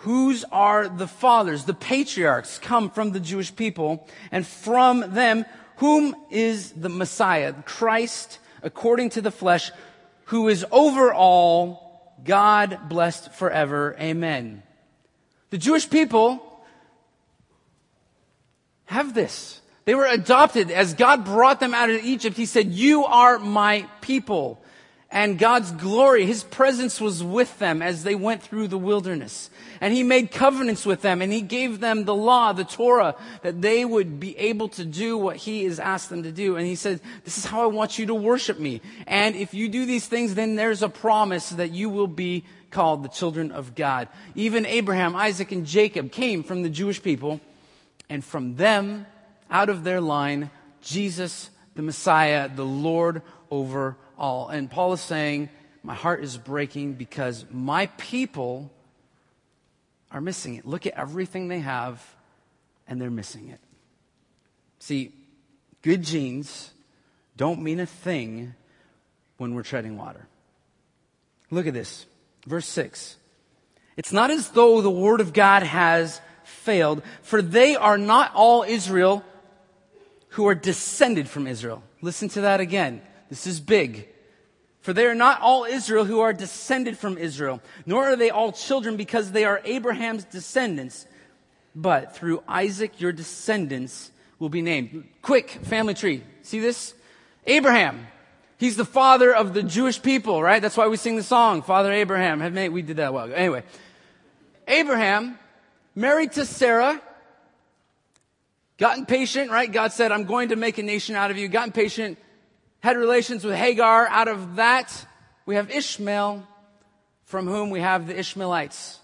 Whose 0.05 0.43
are 0.51 0.87
the 0.87 1.07
fathers? 1.07 1.65
The 1.65 1.73
patriarchs 1.73 2.59
come 2.59 2.89
from 2.89 3.11
the 3.11 3.19
Jewish 3.19 3.55
people, 3.55 4.07
and 4.31 4.45
from 4.45 5.13
them, 5.13 5.45
whom 5.77 6.15
is 6.29 6.71
the 6.73 6.89
Messiah, 6.89 7.53
Christ, 7.65 8.39
according 8.61 9.09
to 9.11 9.21
the 9.21 9.31
flesh, 9.31 9.71
who 10.25 10.47
is 10.47 10.65
over 10.71 11.13
all, 11.13 12.15
God 12.23 12.89
blessed 12.89 13.33
forever. 13.33 13.95
Amen. 13.99 14.63
The 15.51 15.57
Jewish 15.57 15.89
people 15.89 16.41
have 18.85 19.13
this. 19.13 19.61
They 19.85 19.95
were 19.95 20.05
adopted 20.05 20.71
as 20.71 20.95
God 20.95 21.25
brought 21.25 21.59
them 21.59 21.73
out 21.73 21.89
of 21.89 22.03
Egypt. 22.03 22.37
He 22.37 22.45
said, 22.47 22.71
You 22.71 23.05
are 23.05 23.37
my 23.37 23.87
people. 24.01 24.59
And 25.15 25.39
God's 25.39 25.71
glory, 25.71 26.25
His 26.25 26.43
presence 26.43 26.99
was 26.99 27.23
with 27.23 27.57
them 27.57 27.81
as 27.81 28.03
they 28.03 28.15
went 28.15 28.43
through 28.43 28.67
the 28.67 28.77
wilderness. 28.77 29.49
And 29.79 29.93
He 29.93 30.03
made 30.03 30.29
covenants 30.29 30.85
with 30.85 31.01
them 31.01 31.21
and 31.21 31.31
He 31.31 31.39
gave 31.39 31.79
them 31.79 32.03
the 32.03 32.13
law, 32.13 32.51
the 32.51 32.65
Torah, 32.65 33.15
that 33.41 33.61
they 33.61 33.85
would 33.85 34.19
be 34.19 34.37
able 34.37 34.67
to 34.67 34.83
do 34.83 35.17
what 35.17 35.37
He 35.37 35.63
has 35.63 35.79
asked 35.79 36.09
them 36.09 36.23
to 36.23 36.33
do. 36.33 36.57
And 36.57 36.67
He 36.67 36.75
said, 36.75 36.99
this 37.23 37.37
is 37.37 37.45
how 37.45 37.63
I 37.63 37.67
want 37.67 37.97
you 37.97 38.07
to 38.07 38.13
worship 38.13 38.59
me. 38.59 38.81
And 39.07 39.37
if 39.37 39.53
you 39.53 39.69
do 39.69 39.85
these 39.85 40.05
things, 40.05 40.35
then 40.35 40.55
there's 40.55 40.83
a 40.83 40.89
promise 40.89 41.51
that 41.51 41.71
you 41.71 41.89
will 41.89 42.07
be 42.07 42.43
called 42.69 43.01
the 43.01 43.07
children 43.07 43.53
of 43.53 43.73
God. 43.73 44.09
Even 44.35 44.65
Abraham, 44.65 45.15
Isaac, 45.15 45.53
and 45.53 45.65
Jacob 45.65 46.11
came 46.11 46.43
from 46.43 46.61
the 46.61 46.69
Jewish 46.69 47.01
people. 47.01 47.39
And 48.09 48.21
from 48.21 48.57
them, 48.57 49.07
out 49.49 49.69
of 49.69 49.85
their 49.85 50.01
line, 50.01 50.51
Jesus, 50.81 51.49
the 51.73 51.83
Messiah, 51.83 52.49
the 52.53 52.65
Lord 52.65 53.21
over 53.49 53.95
all. 54.17 54.49
And 54.49 54.69
Paul 54.69 54.93
is 54.93 55.01
saying, 55.01 55.49
My 55.83 55.95
heart 55.95 56.23
is 56.23 56.37
breaking 56.37 56.93
because 56.93 57.45
my 57.51 57.87
people 57.97 58.71
are 60.11 60.21
missing 60.21 60.55
it. 60.55 60.65
Look 60.65 60.85
at 60.85 60.93
everything 60.93 61.47
they 61.47 61.59
have, 61.59 62.03
and 62.87 63.01
they're 63.01 63.09
missing 63.11 63.49
it. 63.49 63.59
See, 64.79 65.13
good 65.81 66.03
genes 66.03 66.71
don't 67.37 67.61
mean 67.61 67.79
a 67.79 67.85
thing 67.85 68.53
when 69.37 69.55
we're 69.55 69.63
treading 69.63 69.97
water. 69.97 70.27
Look 71.51 71.67
at 71.67 71.73
this. 71.73 72.05
Verse 72.45 72.67
6. 72.67 73.17
It's 73.97 74.11
not 74.11 74.29
as 74.29 74.49
though 74.49 74.81
the 74.81 74.91
word 74.91 75.21
of 75.21 75.33
God 75.33 75.63
has 75.63 76.19
failed, 76.43 77.01
for 77.21 77.41
they 77.41 77.75
are 77.75 77.97
not 77.97 78.31
all 78.35 78.63
Israel 78.63 79.23
who 80.29 80.47
are 80.47 80.55
descended 80.55 81.29
from 81.29 81.47
Israel. 81.47 81.81
Listen 82.01 82.29
to 82.29 82.41
that 82.41 82.59
again. 82.59 83.01
This 83.29 83.47
is 83.47 83.59
big. 83.59 84.07
For 84.81 84.93
they 84.93 85.07
are 85.07 85.15
not 85.15 85.41
all 85.41 85.63
Israel 85.65 86.05
who 86.05 86.19
are 86.19 86.33
descended 86.33 86.97
from 86.97 87.17
Israel, 87.17 87.61
nor 87.85 88.09
are 88.09 88.15
they 88.15 88.29
all 88.29 88.51
children 88.51 88.97
because 88.97 89.31
they 89.31 89.43
are 89.45 89.61
Abraham's 89.65 90.25
descendants. 90.25 91.07
But 91.75 92.15
through 92.15 92.43
Isaac 92.47 93.01
your 93.01 93.11
descendants 93.11 94.11
will 94.37 94.49
be 94.49 94.61
named. 94.61 95.07
Quick 95.21 95.49
family 95.49 95.93
tree. 95.93 96.23
See 96.43 96.59
this? 96.59 96.93
Abraham. 97.47 98.07
He's 98.57 98.77
the 98.77 98.85
father 98.85 99.35
of 99.35 99.53
the 99.53 99.63
Jewish 99.63 100.01
people, 100.01 100.41
right? 100.41 100.61
That's 100.61 100.77
why 100.77 100.87
we 100.87 100.97
sing 100.97 101.15
the 101.15 101.23
song, 101.23 101.61
Father 101.61 101.91
Abraham. 101.91 102.39
We 102.71 102.81
did 102.81 102.97
that 102.97 103.09
a 103.09 103.11
while 103.11 103.25
ago. 103.25 103.33
Anyway. 103.33 103.63
Abraham, 104.67 105.37
married 105.93 106.31
to 106.33 106.45
Sarah, 106.45 107.01
got 108.77 108.97
impatient, 108.97 109.51
right? 109.51 109.71
God 109.71 109.91
said, 109.91 110.11
I'm 110.11 110.23
going 110.23 110.49
to 110.49 110.55
make 110.55 110.77
a 110.77 110.83
nation 110.83 111.15
out 111.15 111.31
of 111.31 111.37
you. 111.37 111.47
Got 111.47 111.67
impatient, 111.67 112.17
had 112.81 112.97
relations 112.97 113.43
with 113.43 113.55
Hagar. 113.55 114.07
Out 114.07 114.27
of 114.27 114.57
that, 114.57 115.05
we 115.45 115.55
have 115.55 115.69
Ishmael, 115.69 116.45
from 117.25 117.47
whom 117.47 117.69
we 117.69 117.81
have 117.81 118.07
the 118.07 118.17
Ishmaelites. 118.17 118.99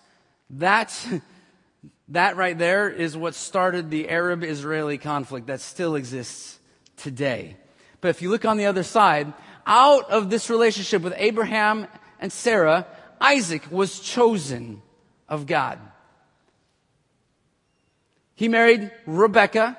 That, 0.51 0.95
that 2.09 2.35
right 2.35 2.57
there 2.57 2.89
is 2.89 3.17
what 3.17 3.35
started 3.35 3.89
the 3.89 4.09
Arab 4.09 4.43
Israeli 4.43 4.97
conflict 4.97 5.47
that 5.47 5.61
still 5.61 5.95
exists 5.95 6.59
today. 6.97 7.57
But 8.01 8.09
if 8.09 8.21
you 8.21 8.29
look 8.29 8.45
on 8.45 8.57
the 8.57 8.65
other 8.65 8.83
side, 8.83 9.33
out 9.65 10.09
of 10.09 10.29
this 10.29 10.49
relationship 10.49 11.01
with 11.01 11.13
Abraham 11.17 11.87
and 12.19 12.31
Sarah, 12.31 12.87
Isaac 13.19 13.71
was 13.71 13.99
chosen 13.99 14.81
of 15.29 15.45
God. 15.45 15.79
He 18.35 18.47
married 18.47 18.91
Rebecca, 19.05 19.77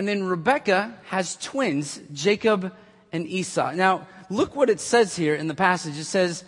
and 0.00 0.08
then 0.08 0.24
Rebecca 0.24 0.94
has 1.10 1.36
twins, 1.36 2.00
Jacob 2.10 2.72
and 3.12 3.26
Esau. 3.26 3.72
Now, 3.72 4.06
look 4.30 4.56
what 4.56 4.70
it 4.70 4.80
says 4.80 5.14
here 5.14 5.34
in 5.34 5.46
the 5.46 5.54
passage. 5.54 5.98
It 5.98 6.04
says, 6.04 6.42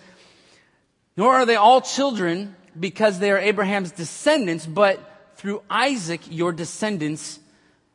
Nor 1.18 1.34
are 1.34 1.44
they 1.44 1.56
all 1.56 1.82
children 1.82 2.56
because 2.80 3.18
they 3.18 3.30
are 3.30 3.36
Abraham's 3.36 3.92
descendants, 3.92 4.64
but 4.64 5.34
through 5.34 5.60
Isaac 5.68 6.22
your 6.30 6.50
descendants 6.52 7.40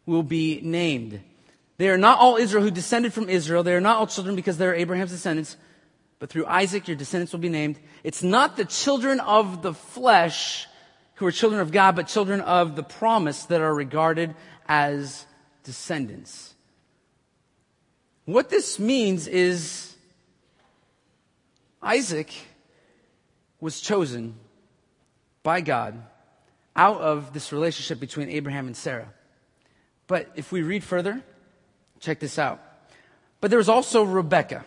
will 0.06 0.22
be 0.22 0.62
named. 0.62 1.22
They 1.78 1.90
are 1.90 1.98
not 1.98 2.20
all 2.20 2.36
Israel 2.36 2.62
who 2.62 2.70
descended 2.70 3.12
from 3.12 3.28
Israel. 3.28 3.64
They 3.64 3.74
are 3.74 3.82
not 3.82 3.98
all 3.98 4.06
children 4.06 4.36
because 4.36 4.60
they 4.60 4.68
are 4.68 4.76
Abraham's 4.76 5.10
descendants, 5.10 5.58
but 6.20 6.30
through 6.30 6.46
Isaac 6.46 6.88
your 6.88 6.98
descendants 6.98 7.34
will 7.34 7.40
be 7.40 7.50
named. 7.50 7.80
It's 8.04 8.22
not 8.22 8.58
the 8.58 8.66
children 8.66 9.20
of 9.22 9.64
the 9.64 9.74
flesh 9.74 10.68
who 11.16 11.26
are 11.26 11.32
children 11.32 11.62
of 11.62 11.72
God, 11.72 11.96
but 11.96 12.08
children 12.08 12.42
of 12.42 12.76
the 12.76 12.84
promise 12.84 13.46
that 13.46 13.60
are 13.60 13.74
regarded 13.74 14.36
as 14.68 15.26
descendants. 15.68 16.56
What 18.24 18.50
this 18.50 18.80
means 18.80 19.28
is 19.28 19.96
Isaac 21.82 22.34
was 23.60 23.82
chosen 23.82 24.36
by 25.44 25.60
God 25.60 26.02
out 26.74 27.02
of 27.02 27.34
this 27.34 27.52
relationship 27.52 28.00
between 28.00 28.30
Abraham 28.30 28.68
and 28.68 28.78
Sarah. 28.78 29.10
But 30.08 30.32
if 30.36 30.54
we 30.54 30.62
read 30.62 30.86
further, 30.86 31.22
check 32.00 32.20
this 32.20 32.40
out. 32.40 32.64
But 33.42 33.52
there 33.52 33.60
was 33.60 33.68
also 33.68 34.04
Rebekah. 34.04 34.64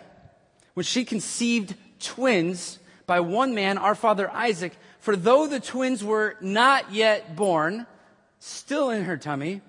When 0.74 0.84
she 0.84 1.06
conceived 1.06 1.74
twins 1.98 2.78
by 3.06 3.20
one 3.20 3.54
man, 3.54 3.78
our 3.78 3.94
father 3.94 4.30
Isaac, 4.30 4.76
for 4.98 5.16
though 5.16 5.46
the 5.46 5.60
twins 5.60 6.04
were 6.04 6.36
not 6.42 6.92
yet 6.92 7.36
born, 7.36 7.86
still 8.38 8.90
in 8.90 9.04
her 9.04 9.16
tummy, 9.16 9.62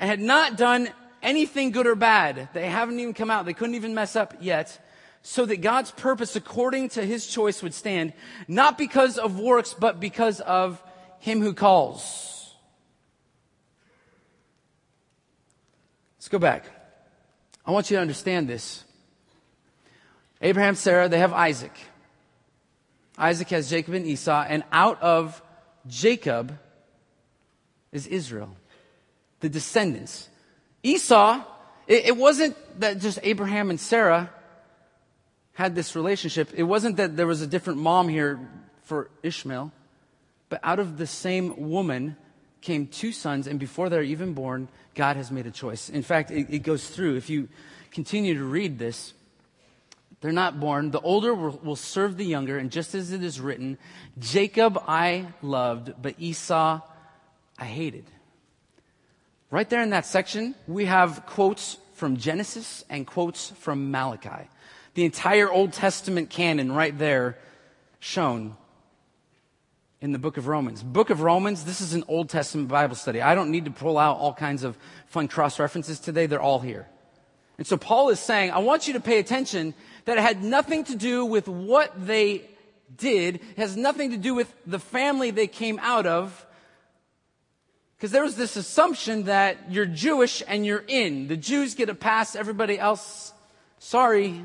and 0.00 0.08
had 0.08 0.18
not 0.18 0.56
done 0.56 0.88
anything 1.22 1.70
good 1.70 1.86
or 1.86 1.94
bad, 1.94 2.48
they 2.54 2.68
haven't 2.68 2.98
even 2.98 3.14
come 3.14 3.30
out, 3.30 3.44
they 3.44 3.52
couldn't 3.52 3.74
even 3.74 3.94
mess 3.94 4.16
up 4.16 4.34
yet, 4.40 4.84
so 5.22 5.44
that 5.44 5.58
God's 5.60 5.90
purpose 5.90 6.34
according 6.34 6.88
to 6.90 7.04
his 7.04 7.26
choice 7.26 7.62
would 7.62 7.74
stand, 7.74 8.14
not 8.48 8.78
because 8.78 9.18
of 9.18 9.38
works, 9.38 9.74
but 9.78 10.00
because 10.00 10.40
of 10.40 10.82
him 11.18 11.42
who 11.42 11.52
calls. 11.52 12.54
Let's 16.18 16.28
go 16.28 16.38
back. 16.38 16.64
I 17.66 17.70
want 17.70 17.90
you 17.90 17.98
to 17.98 18.00
understand 18.00 18.48
this. 18.48 18.82
Abraham, 20.40 20.74
Sarah, 20.74 21.10
they 21.10 21.18
have 21.18 21.34
Isaac. 21.34 21.72
Isaac 23.18 23.50
has 23.50 23.68
Jacob 23.68 23.92
and 23.92 24.06
Esau, 24.06 24.46
and 24.48 24.64
out 24.72 25.00
of 25.02 25.42
Jacob 25.86 26.58
is 27.92 28.06
Israel, 28.06 28.56
the 29.40 29.48
descendants. 29.48 30.28
Esau, 30.82 31.42
it, 31.86 32.06
it, 32.06 32.16
wasn't 32.16 32.56
that 32.80 32.98
just 32.98 33.18
Abraham 33.22 33.70
and 33.70 33.80
Sarah 33.80 34.30
had 35.52 35.74
this 35.74 35.96
relationship. 35.96 36.50
It 36.54 36.62
wasn't 36.62 36.96
that 36.96 37.16
there 37.16 37.26
was 37.26 37.42
a 37.42 37.46
different 37.46 37.80
mom 37.80 38.08
here 38.08 38.38
for 38.84 39.10
Ishmael, 39.22 39.72
but 40.48 40.60
out 40.62 40.78
of 40.78 40.96
the 40.96 41.06
same 41.06 41.70
woman 41.70 42.16
came 42.60 42.86
two 42.86 43.12
sons, 43.12 43.46
and 43.46 43.58
before 43.58 43.88
they're 43.88 44.02
even 44.02 44.34
born, 44.34 44.68
God 44.94 45.16
has 45.16 45.30
made 45.30 45.46
a 45.46 45.50
choice. 45.50 45.88
In 45.88 46.02
fact, 46.02 46.30
it, 46.30 46.48
it 46.50 46.58
goes 46.60 46.88
through. 46.88 47.16
If 47.16 47.30
you 47.30 47.48
continue 47.90 48.34
to 48.34 48.44
read 48.44 48.78
this, 48.78 49.14
they're 50.20 50.32
not 50.32 50.60
born. 50.60 50.90
The 50.90 51.00
older 51.00 51.34
will, 51.34 51.58
will 51.62 51.76
serve 51.76 52.16
the 52.16 52.24
younger. 52.24 52.58
And 52.58 52.70
just 52.70 52.94
as 52.94 53.12
it 53.12 53.22
is 53.22 53.40
written, 53.40 53.78
Jacob 54.18 54.78
I 54.86 55.28
loved, 55.40 55.94
but 56.00 56.14
Esau 56.18 56.80
I 57.58 57.64
hated. 57.64 58.04
Right 59.50 59.68
there 59.68 59.82
in 59.82 59.90
that 59.90 60.06
section, 60.06 60.54
we 60.68 60.84
have 60.84 61.26
quotes 61.26 61.76
from 61.94 62.16
Genesis 62.16 62.84
and 62.88 63.04
quotes 63.04 63.50
from 63.50 63.90
Malachi. 63.90 64.48
The 64.94 65.04
entire 65.04 65.50
Old 65.50 65.72
Testament 65.72 66.30
canon 66.30 66.70
right 66.70 66.96
there 66.96 67.36
shown 67.98 68.56
in 70.00 70.12
the 70.12 70.20
book 70.20 70.36
of 70.36 70.46
Romans. 70.46 70.84
Book 70.84 71.10
of 71.10 71.20
Romans, 71.20 71.64
this 71.64 71.80
is 71.80 71.94
an 71.94 72.04
Old 72.06 72.28
Testament 72.28 72.68
Bible 72.68 72.94
study. 72.94 73.20
I 73.20 73.34
don't 73.34 73.50
need 73.50 73.64
to 73.64 73.72
pull 73.72 73.98
out 73.98 74.18
all 74.18 74.32
kinds 74.32 74.62
of 74.62 74.78
fun 75.06 75.26
cross 75.26 75.58
references 75.58 75.98
today. 75.98 76.26
They're 76.26 76.40
all 76.40 76.60
here. 76.60 76.86
And 77.58 77.66
so 77.66 77.76
Paul 77.76 78.08
is 78.10 78.20
saying, 78.20 78.52
I 78.52 78.60
want 78.60 78.86
you 78.86 78.94
to 78.94 79.00
pay 79.00 79.18
attention 79.18 79.74
that 80.04 80.16
it 80.16 80.22
had 80.22 80.44
nothing 80.44 80.84
to 80.84 80.96
do 80.96 81.26
with 81.26 81.48
what 81.48 82.06
they 82.06 82.48
did, 82.96 83.36
it 83.36 83.58
has 83.58 83.76
nothing 83.76 84.12
to 84.12 84.16
do 84.16 84.34
with 84.34 84.52
the 84.64 84.78
family 84.78 85.32
they 85.32 85.46
came 85.46 85.78
out 85.80 86.06
of. 86.06 86.46
Because 88.00 88.12
there 88.12 88.22
was 88.22 88.34
this 88.34 88.56
assumption 88.56 89.24
that 89.24 89.58
you're 89.68 89.84
Jewish 89.84 90.42
and 90.48 90.64
you're 90.64 90.82
in. 90.88 91.28
The 91.28 91.36
Jews 91.36 91.74
get 91.74 91.90
a 91.90 91.94
pass, 91.94 92.34
everybody 92.34 92.78
else, 92.78 93.34
sorry. 93.78 94.42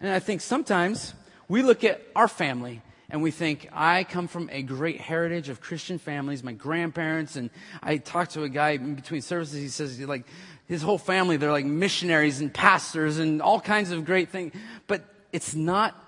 And 0.00 0.12
I 0.12 0.20
think 0.20 0.40
sometimes 0.40 1.14
we 1.48 1.62
look 1.62 1.82
at 1.82 2.00
our 2.14 2.28
family 2.28 2.80
and 3.10 3.24
we 3.24 3.32
think, 3.32 3.70
I 3.72 4.04
come 4.04 4.28
from 4.28 4.50
a 4.52 4.62
great 4.62 5.00
heritage 5.00 5.48
of 5.48 5.60
Christian 5.60 5.98
families, 5.98 6.44
my 6.44 6.52
grandparents, 6.52 7.34
and 7.34 7.50
I 7.82 7.96
talked 7.96 8.34
to 8.34 8.44
a 8.44 8.48
guy 8.48 8.70
in 8.70 8.94
between 8.94 9.20
services, 9.20 9.60
he 9.60 9.68
says, 9.68 9.98
like, 9.98 10.26
his 10.68 10.80
whole 10.80 10.96
family, 10.96 11.38
they're 11.38 11.50
like 11.50 11.66
missionaries 11.66 12.40
and 12.40 12.54
pastors 12.54 13.18
and 13.18 13.42
all 13.42 13.60
kinds 13.60 13.90
of 13.90 14.04
great 14.04 14.28
things. 14.28 14.54
But 14.86 15.02
it's 15.32 15.56
not 15.56 16.00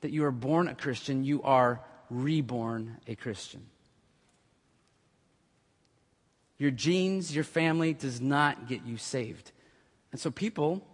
that 0.00 0.10
you 0.10 0.24
are 0.24 0.32
born 0.32 0.68
a 0.68 0.74
Christian, 0.74 1.22
you 1.22 1.42
are 1.42 1.82
reborn 2.08 2.96
a 3.06 3.14
Christian. 3.14 3.66
Your 6.58 6.70
genes, 6.70 7.34
your 7.34 7.44
family 7.44 7.92
does 7.94 8.20
not 8.20 8.68
get 8.68 8.84
you 8.84 8.96
saved. 8.96 9.52
And 10.12 10.20
so 10.20 10.30
people 10.30 10.86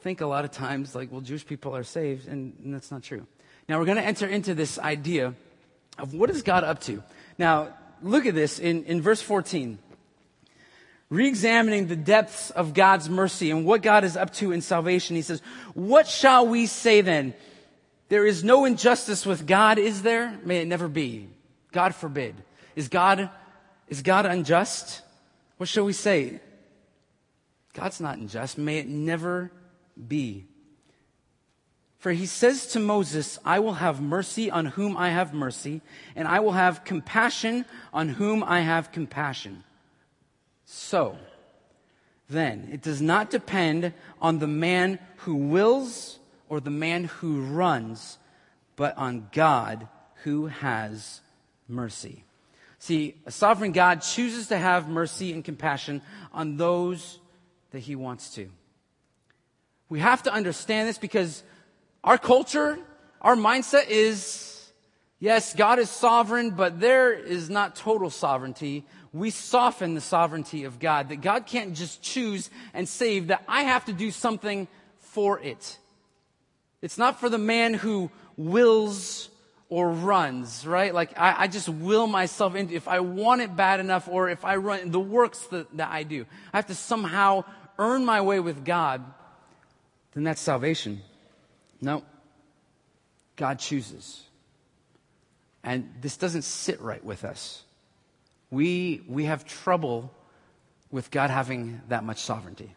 think 0.00 0.20
a 0.20 0.26
lot 0.26 0.44
of 0.44 0.50
times 0.50 0.94
like, 0.94 1.12
well, 1.12 1.20
Jewish 1.20 1.46
people 1.46 1.74
are 1.76 1.84
saved, 1.84 2.28
and, 2.28 2.54
and 2.62 2.74
that's 2.74 2.90
not 2.90 3.02
true. 3.02 3.26
Now 3.68 3.78
we're 3.78 3.86
going 3.86 3.98
to 3.98 4.04
enter 4.04 4.26
into 4.26 4.54
this 4.54 4.78
idea 4.78 5.34
of 5.98 6.14
what 6.14 6.30
is 6.30 6.42
God 6.42 6.64
up 6.64 6.80
to. 6.82 7.02
Now, 7.38 7.74
look 8.02 8.26
at 8.26 8.34
this 8.34 8.58
in, 8.58 8.84
in 8.84 9.00
verse 9.00 9.22
14. 9.22 9.78
Re-examining 11.08 11.86
the 11.86 11.96
depths 11.96 12.50
of 12.50 12.74
God's 12.74 13.08
mercy 13.08 13.52
and 13.52 13.64
what 13.64 13.82
God 13.82 14.02
is 14.02 14.16
up 14.16 14.32
to 14.34 14.50
in 14.50 14.60
salvation, 14.60 15.14
he 15.14 15.22
says, 15.22 15.40
What 15.74 16.08
shall 16.08 16.46
we 16.46 16.66
say 16.66 17.00
then? 17.00 17.32
There 18.08 18.26
is 18.26 18.42
no 18.42 18.64
injustice 18.64 19.24
with 19.24 19.46
God, 19.46 19.78
is 19.78 20.02
there? 20.02 20.36
May 20.44 20.58
it 20.58 20.66
never 20.66 20.88
be. 20.88 21.28
God 21.72 21.94
forbid. 21.94 22.34
Is 22.74 22.88
God, 22.88 23.30
is 23.88 24.02
God 24.02 24.26
unjust? 24.26 25.02
What 25.56 25.68
shall 25.68 25.84
we 25.84 25.92
say? 25.92 26.40
God's 27.72 28.00
not 28.00 28.18
unjust. 28.18 28.58
May 28.58 28.78
it 28.78 28.88
never 28.88 29.52
be. 30.08 30.46
For 31.98 32.12
he 32.12 32.26
says 32.26 32.68
to 32.68 32.80
Moses, 32.80 33.38
I 33.44 33.58
will 33.58 33.74
have 33.74 34.00
mercy 34.00 34.50
on 34.50 34.66
whom 34.66 34.96
I 34.96 35.10
have 35.10 35.34
mercy, 35.34 35.80
and 36.14 36.28
I 36.28 36.40
will 36.40 36.52
have 36.52 36.84
compassion 36.84 37.64
on 37.92 38.10
whom 38.10 38.44
I 38.44 38.60
have 38.60 38.92
compassion. 38.92 39.64
So, 40.64 41.16
then, 42.28 42.68
it 42.72 42.82
does 42.82 43.00
not 43.00 43.30
depend 43.30 43.92
on 44.20 44.38
the 44.38 44.46
man 44.46 44.98
who 45.18 45.34
wills 45.34 46.18
or 46.48 46.60
the 46.60 46.70
man 46.70 47.04
who 47.04 47.40
runs, 47.40 48.18
but 48.76 48.96
on 48.96 49.28
God 49.32 49.88
who 50.22 50.46
has 50.46 51.20
mercy. 51.68 52.25
See, 52.78 53.14
a 53.24 53.30
sovereign 53.30 53.72
God 53.72 54.02
chooses 54.02 54.48
to 54.48 54.58
have 54.58 54.88
mercy 54.88 55.32
and 55.32 55.44
compassion 55.44 56.02
on 56.32 56.56
those 56.56 57.18
that 57.70 57.80
he 57.80 57.96
wants 57.96 58.34
to. 58.34 58.48
We 59.88 60.00
have 60.00 60.22
to 60.24 60.32
understand 60.32 60.88
this 60.88 60.98
because 60.98 61.42
our 62.04 62.18
culture, 62.18 62.78
our 63.20 63.36
mindset 63.36 63.88
is, 63.88 64.70
yes, 65.18 65.54
God 65.54 65.78
is 65.78 65.90
sovereign, 65.90 66.50
but 66.50 66.80
there 66.80 67.12
is 67.12 67.48
not 67.48 67.76
total 67.76 68.10
sovereignty. 68.10 68.84
We 69.12 69.30
soften 69.30 69.94
the 69.94 70.00
sovereignty 70.00 70.64
of 70.64 70.78
God, 70.78 71.08
that 71.08 71.22
God 71.22 71.46
can't 71.46 71.74
just 71.74 72.02
choose 72.02 72.50
and 72.74 72.88
save, 72.88 73.28
that 73.28 73.42
I 73.48 73.62
have 73.62 73.84
to 73.86 73.92
do 73.92 74.10
something 74.10 74.68
for 74.98 75.40
it. 75.40 75.78
It's 76.82 76.98
not 76.98 77.18
for 77.18 77.28
the 77.28 77.38
man 77.38 77.74
who 77.74 78.10
wills 78.36 79.30
or 79.68 79.90
runs, 79.90 80.66
right? 80.66 80.94
Like 80.94 81.18
I, 81.18 81.42
I, 81.44 81.46
just 81.48 81.68
will 81.68 82.06
myself 82.06 82.54
into, 82.54 82.74
if 82.74 82.86
I 82.86 83.00
want 83.00 83.40
it 83.40 83.56
bad 83.56 83.80
enough 83.80 84.08
or 84.08 84.28
if 84.28 84.44
I 84.44 84.56
run 84.56 84.90
the 84.90 85.00
works 85.00 85.40
that, 85.48 85.76
that 85.76 85.90
I 85.90 86.04
do, 86.04 86.24
I 86.52 86.58
have 86.58 86.66
to 86.66 86.74
somehow 86.74 87.44
earn 87.78 88.04
my 88.04 88.20
way 88.20 88.38
with 88.38 88.64
God, 88.64 89.04
then 90.14 90.24
that's 90.24 90.40
salvation. 90.40 91.02
No. 91.80 92.04
God 93.34 93.58
chooses. 93.58 94.22
And 95.62 95.92
this 96.00 96.16
doesn't 96.16 96.42
sit 96.42 96.80
right 96.80 97.04
with 97.04 97.24
us. 97.24 97.62
We, 98.50 99.02
we 99.08 99.24
have 99.24 99.44
trouble 99.44 100.14
with 100.90 101.10
God 101.10 101.30
having 101.30 101.82
that 101.88 102.04
much 102.04 102.20
sovereignty. 102.20 102.74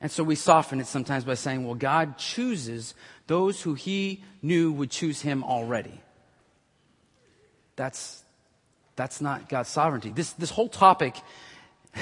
And 0.00 0.10
so 0.10 0.22
we 0.22 0.34
soften 0.34 0.80
it 0.80 0.86
sometimes 0.86 1.24
by 1.24 1.34
saying, 1.34 1.64
well, 1.64 1.74
God 1.74 2.18
chooses 2.18 2.94
those 3.26 3.62
who 3.62 3.74
he 3.74 4.22
knew 4.42 4.72
would 4.72 4.90
choose 4.90 5.22
him 5.22 5.42
already. 5.42 6.00
That's, 7.76 8.22
that's 8.96 9.20
not 9.20 9.48
God's 9.48 9.68
sovereignty. 9.68 10.10
This, 10.10 10.32
this 10.32 10.50
whole 10.50 10.68
topic 10.68 11.16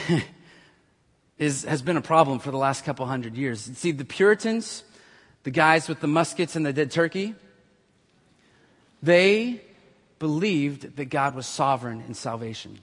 is, 1.39 1.65
has 1.65 1.83
been 1.83 1.97
a 1.97 2.03
problem 2.03 2.39
for 2.39 2.51
the 2.51 2.57
last 2.57 2.85
couple 2.85 3.07
hundred 3.07 3.37
years. 3.37 3.61
See, 3.61 3.93
the 3.93 4.05
Puritans, 4.05 4.85
the 5.45 5.51
guys 5.51 5.89
with 5.89 6.01
the 6.01 6.09
muskets 6.09 6.57
and 6.57 6.67
the 6.67 6.73
dead 6.73 6.91
turkey, 6.91 7.35
they 9.03 9.61
believed 10.19 10.97
that 10.97 11.07
God 11.07 11.35
was 11.35 11.47
sovereign 11.47 12.03
in 12.07 12.15
salvation. 12.15 12.79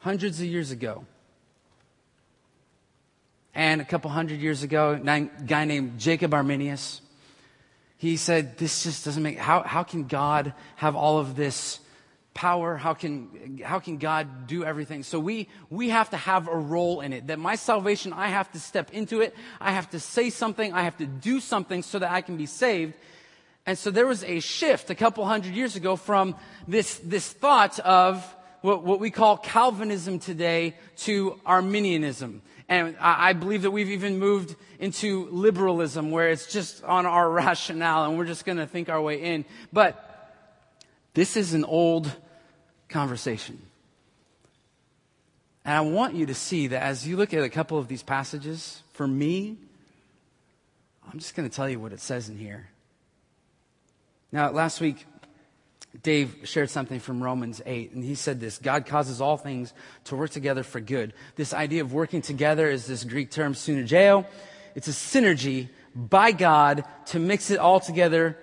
Hundreds 0.00 0.40
of 0.40 0.46
years 0.46 0.70
ago. 0.70 1.06
And 3.54 3.80
a 3.80 3.84
couple 3.84 4.10
hundred 4.10 4.40
years 4.40 4.62
ago, 4.62 5.00
a 5.00 5.20
guy 5.46 5.64
named 5.64 5.98
Jacob 5.98 6.34
Arminius, 6.34 7.00
he 7.96 8.16
said, 8.16 8.58
This 8.58 8.82
just 8.82 9.04
doesn't 9.04 9.22
make, 9.22 9.38
how, 9.38 9.62
how 9.62 9.84
can 9.84 10.04
God 10.04 10.54
have 10.76 10.96
all 10.96 11.18
of 11.18 11.36
this 11.36 11.78
power? 12.34 12.76
How 12.76 12.94
can, 12.94 13.60
how 13.64 13.78
can 13.78 13.98
God 13.98 14.48
do 14.48 14.64
everything? 14.64 15.04
So 15.04 15.20
we, 15.20 15.48
we 15.70 15.90
have 15.90 16.10
to 16.10 16.16
have 16.16 16.48
a 16.48 16.56
role 16.56 17.00
in 17.00 17.12
it. 17.12 17.28
That 17.28 17.38
my 17.38 17.54
salvation, 17.54 18.12
I 18.12 18.28
have 18.28 18.50
to 18.52 18.60
step 18.60 18.92
into 18.92 19.20
it. 19.20 19.34
I 19.60 19.70
have 19.70 19.88
to 19.90 20.00
say 20.00 20.30
something. 20.30 20.72
I 20.72 20.82
have 20.82 20.96
to 20.98 21.06
do 21.06 21.38
something 21.38 21.82
so 21.82 22.00
that 22.00 22.10
I 22.10 22.20
can 22.20 22.36
be 22.36 22.46
saved. 22.46 22.94
And 23.66 23.78
so 23.78 23.90
there 23.90 24.06
was 24.06 24.24
a 24.24 24.40
shift 24.40 24.90
a 24.90 24.94
couple 24.94 25.24
hundred 25.24 25.54
years 25.54 25.76
ago 25.76 25.96
from 25.96 26.34
this, 26.68 26.98
this 26.98 27.32
thought 27.32 27.78
of 27.78 28.22
what, 28.60 28.82
what 28.82 29.00
we 29.00 29.10
call 29.10 29.38
Calvinism 29.38 30.18
today 30.18 30.74
to 30.96 31.40
Arminianism. 31.46 32.42
And 32.68 32.96
I, 32.98 33.34
believe 33.34 33.62
that 33.62 33.70
we've 33.70 33.90
even 33.90 34.18
moved 34.18 34.56
into 34.78 35.28
liberalism 35.30 36.10
where 36.10 36.30
it's 36.30 36.50
just 36.50 36.82
on 36.82 37.04
our 37.04 37.28
rationale 37.30 38.04
and 38.04 38.16
we're 38.16 38.24
just 38.24 38.44
going 38.46 38.58
to 38.58 38.66
think 38.66 38.88
our 38.88 39.00
way 39.00 39.20
in. 39.20 39.44
But 39.72 40.00
this 41.12 41.36
is 41.36 41.52
an 41.52 41.64
old 41.64 42.10
conversation. 42.88 43.60
And 45.64 45.74
I 45.74 45.80
want 45.82 46.14
you 46.14 46.26
to 46.26 46.34
see 46.34 46.68
that 46.68 46.82
as 46.82 47.06
you 47.06 47.16
look 47.16 47.34
at 47.34 47.42
a 47.42 47.48
couple 47.48 47.78
of 47.78 47.88
these 47.88 48.02
passages, 48.02 48.82
for 48.92 49.06
me, 49.06 49.56
I'm 51.10 51.18
just 51.18 51.34
going 51.34 51.48
to 51.48 51.54
tell 51.54 51.68
you 51.68 51.78
what 51.78 51.92
it 51.92 52.00
says 52.00 52.28
in 52.28 52.38
here. 52.38 52.68
Now, 54.32 54.50
last 54.50 54.80
week, 54.80 55.06
Dave 56.02 56.36
shared 56.44 56.70
something 56.70 56.98
from 56.98 57.22
Romans 57.22 57.62
8, 57.64 57.92
and 57.92 58.04
he 58.04 58.14
said 58.14 58.40
this 58.40 58.58
God 58.58 58.86
causes 58.86 59.20
all 59.20 59.36
things 59.36 59.72
to 60.04 60.16
work 60.16 60.30
together 60.30 60.62
for 60.62 60.80
good. 60.80 61.14
This 61.36 61.54
idea 61.54 61.82
of 61.82 61.92
working 61.92 62.22
together 62.22 62.68
is 62.68 62.86
this 62.86 63.04
Greek 63.04 63.30
term 63.30 63.54
synergeo. 63.54 64.26
It's 64.74 64.88
a 64.88 64.92
synergy 64.92 65.68
by 65.94 66.32
God 66.32 66.84
to 67.06 67.18
mix 67.20 67.50
it 67.50 67.58
all 67.58 67.78
together 67.78 68.36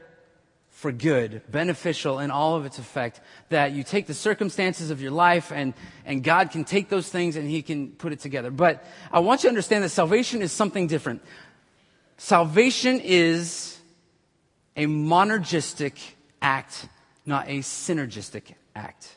for 0.69 0.91
good, 0.91 1.41
beneficial 1.51 2.19
in 2.19 2.31
all 2.31 2.55
of 2.55 2.65
its 2.65 2.79
effect. 2.79 3.19
That 3.49 3.73
you 3.73 3.83
take 3.83 4.07
the 4.07 4.13
circumstances 4.13 4.89
of 4.89 5.01
your 5.01 5.11
life 5.11 5.51
and, 5.51 5.73
and 6.05 6.23
God 6.23 6.51
can 6.51 6.63
take 6.63 6.89
those 6.89 7.09
things 7.09 7.35
and 7.35 7.47
He 7.47 7.61
can 7.61 7.91
put 7.91 8.13
it 8.13 8.19
together. 8.19 8.49
But 8.49 8.83
I 9.11 9.19
want 9.19 9.43
you 9.43 9.47
to 9.47 9.51
understand 9.51 9.83
that 9.83 9.89
salvation 9.89 10.41
is 10.41 10.51
something 10.51 10.87
different. 10.87 11.21
Salvation 12.17 12.99
is 12.99 13.77
a 14.75 14.85
monergistic 14.85 15.99
act, 16.41 16.87
not 17.25 17.47
a 17.47 17.59
synergistic 17.59 18.55
act. 18.75 19.15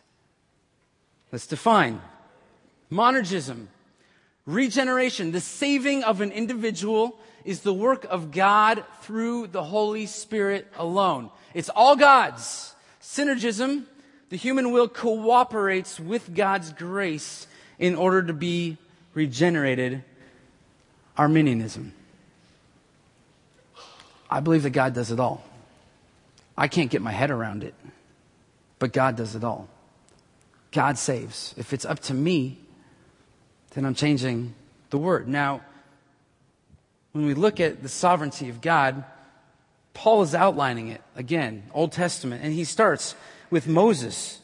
Let's 1.32 1.46
define. 1.46 2.00
Monergism, 2.90 3.66
regeneration, 4.46 5.32
the 5.32 5.40
saving 5.40 6.04
of 6.04 6.20
an 6.20 6.30
individual 6.30 7.18
is 7.44 7.60
the 7.60 7.74
work 7.74 8.04
of 8.04 8.30
God 8.30 8.84
through 9.02 9.48
the 9.48 9.64
Holy 9.64 10.06
Spirit 10.06 10.66
alone. 10.76 11.30
It's 11.52 11.68
all 11.68 11.96
God's. 11.96 12.74
Synergism, 13.00 13.84
the 14.30 14.36
human 14.36 14.70
will 14.70 14.88
cooperates 14.88 16.00
with 16.00 16.34
God's 16.34 16.72
grace 16.72 17.46
in 17.78 17.96
order 17.96 18.22
to 18.22 18.32
be 18.32 18.78
regenerated. 19.12 20.02
Arminianism. 21.16 21.92
I 24.28 24.40
believe 24.40 24.64
that 24.64 24.70
God 24.70 24.94
does 24.94 25.12
it 25.12 25.20
all. 25.20 25.44
I 26.56 26.68
can't 26.68 26.90
get 26.90 27.02
my 27.02 27.12
head 27.12 27.30
around 27.30 27.64
it, 27.64 27.74
but 28.78 28.92
God 28.92 29.16
does 29.16 29.34
it 29.34 29.44
all. 29.44 29.68
God 30.70 30.98
saves. 30.98 31.54
If 31.56 31.72
it's 31.72 31.84
up 31.84 32.00
to 32.00 32.14
me, 32.14 32.58
then 33.74 33.84
I'm 33.84 33.94
changing 33.94 34.54
the 34.90 34.98
word. 34.98 35.28
Now, 35.28 35.62
when 37.12 37.26
we 37.26 37.34
look 37.34 37.60
at 37.60 37.82
the 37.82 37.88
sovereignty 37.88 38.48
of 38.48 38.60
God, 38.60 39.04
Paul 39.94 40.22
is 40.22 40.34
outlining 40.34 40.88
it 40.88 41.00
again, 41.14 41.64
Old 41.72 41.92
Testament, 41.92 42.42
and 42.44 42.52
he 42.52 42.64
starts 42.64 43.14
with 43.50 43.68
Moses, 43.68 44.40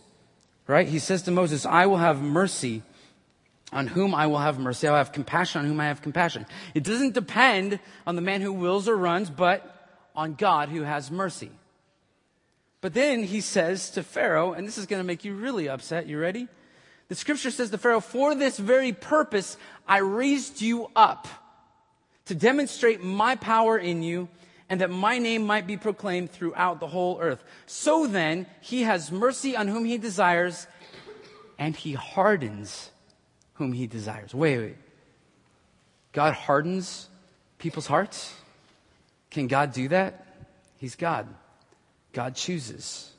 right? 0.68 0.87
He 0.87 1.01
says 1.01 1.23
to 1.23 1.33
Moses, 1.33 1.66
I 1.66 1.87
will 1.87 1.96
have 1.96 2.23
mercy 2.23 2.83
on 3.73 3.88
whom 3.88 4.14
I 4.14 4.27
will 4.27 4.38
have 4.38 4.59
mercy. 4.59 4.87
I 4.87 4.92
will 4.92 4.99
have 4.99 5.12
compassion 5.12 5.61
on 5.61 5.66
whom 5.66 5.81
I 5.81 5.87
have 5.87 6.03
compassion. 6.03 6.46
It 6.75 6.85
doesn't 6.85 7.14
depend 7.14 7.79
on 8.07 8.16
the 8.16 8.23
man 8.23 8.40
who 8.40 8.53
wills 8.53 8.88
or 8.88 8.96
runs, 8.96 9.31
but 9.31 9.99
on 10.14 10.35
God 10.35 10.68
who 10.68 10.83
has 10.83 11.11
mercy. 11.11 11.51
But 12.81 12.95
then 12.95 13.25
he 13.25 13.40
says 13.40 13.90
to 13.90 14.03
Pharaoh, 14.03 14.53
and 14.53 14.66
this 14.66 14.79
is 14.79 14.87
going 14.87 15.01
to 15.01 15.07
make 15.07 15.25
you 15.25 15.35
really 15.35 15.69
upset. 15.69 16.07
You 16.07 16.19
ready? 16.19 16.49
The 17.09 17.14
scripture 17.14 17.51
says 17.51 17.71
to 17.71 17.79
Pharaoh, 17.79 18.01
For 18.01 18.35
this 18.35 18.59
very 18.59 18.93
purpose 18.93 19.57
I 19.87 19.99
raised 19.99 20.62
you 20.62 20.90
up 20.97 21.29
to 22.27 22.35
demonstrate 22.35 23.03
my 23.03 23.35
power 23.37 23.77
in 23.77 24.03
you 24.03 24.29
and 24.71 24.81
that 24.81 24.88
my 24.88 25.19
name 25.19 25.45
might 25.45 25.66
be 25.66 25.77
proclaimed 25.77 26.31
throughout 26.31 26.79
the 26.79 26.87
whole 26.87 27.19
earth. 27.21 27.43
So 27.66 28.07
then, 28.07 28.47
he 28.61 28.83
has 28.83 29.11
mercy 29.11 29.57
on 29.57 29.66
whom 29.66 29.85
he 29.85 29.99
desires, 29.99 30.69
and 31.59 31.75
he 31.75 31.95
hardens 31.95 32.90
whom 33.55 33.73
he 33.73 33.88
desires. 33.88 34.33
Wait, 34.33 34.59
wait. 34.59 34.77
God 36.12 36.35
hardens 36.35 37.09
people's 37.59 37.88
hearts? 37.88 38.33
Can 39.31 39.49
God 39.49 39.73
do 39.73 39.88
that? 39.88 40.25
He's 40.79 40.95
God. 40.95 41.27
God 42.12 42.35
chooses. 42.35 43.11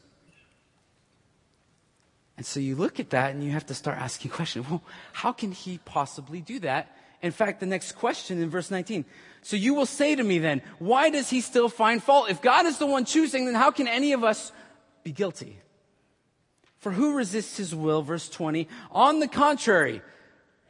And 2.38 2.45
so 2.45 2.60
you 2.60 2.75
look 2.75 2.99
at 2.99 3.12
that 3.12 3.32
and 3.36 3.43
you 3.43 3.51
have 3.51 3.67
to 3.67 3.73
start 3.73 3.97
asking 3.97 4.32
questions. 4.39 4.69
Well, 4.69 4.82
how 5.13 5.32
can 5.32 5.51
he 5.51 5.80
possibly 5.86 6.41
do 6.41 6.60
that? 6.60 6.95
In 7.21 7.32
fact, 7.32 7.60
the 7.60 7.67
next 7.67 7.93
question 7.93 8.41
in 8.41 8.49
verse 8.49 8.71
19. 8.71 9.06
So 9.43 9.56
you 9.56 9.73
will 9.73 9.86
say 9.86 10.15
to 10.15 10.23
me 10.23 10.39
then, 10.39 10.62
why 10.80 11.10
does 11.10 11.30
he 11.30 11.41
still 11.41 11.69
find 11.69 12.01
fault? 12.01 12.30
If 12.30 12.41
God 12.41 12.65
is 12.65 12.77
the 12.80 12.88
one 12.88 13.06
choosing, 13.06 13.45
then 13.45 13.56
how 13.56 13.71
can 13.71 13.88
any 13.88 14.13
of 14.13 14.23
us 14.23 14.51
be 15.04 15.12
guilty? 15.12 15.58
For 16.80 16.91
who 16.91 17.15
resists 17.15 17.58
his 17.58 17.75
will? 17.75 18.01
Verse 18.01 18.27
20. 18.27 18.67
On 18.91 19.19
the 19.19 19.27
contrary, 19.27 20.01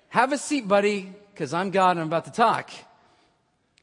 have 0.09 0.33
a 0.33 0.37
seat, 0.37 0.67
buddy, 0.67 1.13
because 1.33 1.53
I'm 1.53 1.71
God 1.71 1.91
and 1.91 2.01
I'm 2.01 2.07
about 2.07 2.25
to 2.25 2.31
talk. 2.31 2.69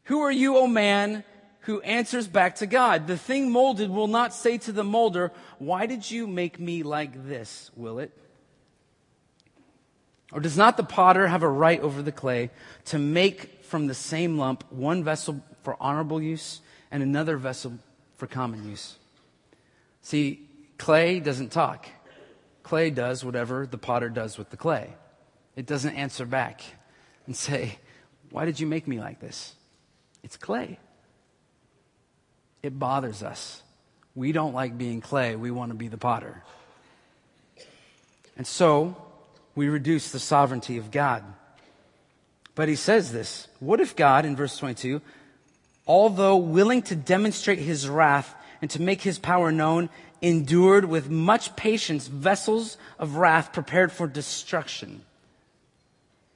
Who 0.04 0.20
are 0.20 0.32
you, 0.32 0.58
O 0.58 0.66
man, 0.66 1.24
who 1.68 1.82
answers 1.82 2.26
back 2.26 2.54
to 2.54 2.66
God? 2.66 3.06
The 3.06 3.18
thing 3.18 3.52
molded 3.52 3.90
will 3.90 4.06
not 4.06 4.32
say 4.32 4.56
to 4.56 4.72
the 4.72 4.82
molder, 4.82 5.32
Why 5.58 5.84
did 5.84 6.10
you 6.10 6.26
make 6.26 6.58
me 6.58 6.82
like 6.82 7.28
this? 7.28 7.70
Will 7.76 7.98
it? 7.98 8.10
Or 10.32 10.40
does 10.40 10.56
not 10.56 10.78
the 10.78 10.82
potter 10.82 11.26
have 11.26 11.42
a 11.42 11.48
right 11.48 11.78
over 11.78 12.00
the 12.00 12.10
clay 12.10 12.48
to 12.86 12.98
make 12.98 13.64
from 13.66 13.86
the 13.86 13.92
same 13.92 14.38
lump 14.38 14.64
one 14.72 15.04
vessel 15.04 15.44
for 15.62 15.76
honorable 15.78 16.22
use 16.22 16.62
and 16.90 17.02
another 17.02 17.36
vessel 17.36 17.74
for 18.16 18.26
common 18.26 18.66
use? 18.66 18.96
See, 20.00 20.48
clay 20.78 21.20
doesn't 21.20 21.52
talk. 21.52 21.86
Clay 22.62 22.88
does 22.88 23.22
whatever 23.22 23.66
the 23.66 23.76
potter 23.76 24.08
does 24.08 24.38
with 24.38 24.48
the 24.48 24.56
clay. 24.56 24.94
It 25.54 25.66
doesn't 25.66 25.94
answer 25.94 26.24
back 26.24 26.62
and 27.26 27.36
say, 27.36 27.76
Why 28.30 28.46
did 28.46 28.58
you 28.58 28.66
make 28.66 28.88
me 28.88 28.98
like 29.00 29.20
this? 29.20 29.54
It's 30.22 30.38
clay. 30.38 30.78
It 32.62 32.78
bothers 32.78 33.22
us. 33.22 33.62
We 34.14 34.32
don't 34.32 34.54
like 34.54 34.76
being 34.76 35.00
clay, 35.00 35.36
we 35.36 35.50
want 35.50 35.70
to 35.70 35.76
be 35.76 35.88
the 35.88 35.98
potter. 35.98 36.42
And 38.36 38.46
so, 38.46 38.96
we 39.54 39.68
reduce 39.68 40.12
the 40.12 40.18
sovereignty 40.18 40.76
of 40.78 40.90
God. 40.90 41.24
But 42.54 42.68
he 42.68 42.76
says 42.76 43.12
this 43.12 43.48
What 43.60 43.80
if 43.80 43.94
God, 43.94 44.24
in 44.24 44.36
verse 44.36 44.56
22, 44.56 45.00
although 45.86 46.36
willing 46.36 46.82
to 46.82 46.96
demonstrate 46.96 47.58
his 47.58 47.88
wrath 47.88 48.34
and 48.60 48.70
to 48.72 48.82
make 48.82 49.02
his 49.02 49.18
power 49.18 49.52
known, 49.52 49.88
endured 50.20 50.84
with 50.84 51.08
much 51.08 51.54
patience 51.54 52.08
vessels 52.08 52.76
of 52.98 53.16
wrath 53.16 53.52
prepared 53.52 53.92
for 53.92 54.06
destruction? 54.06 55.02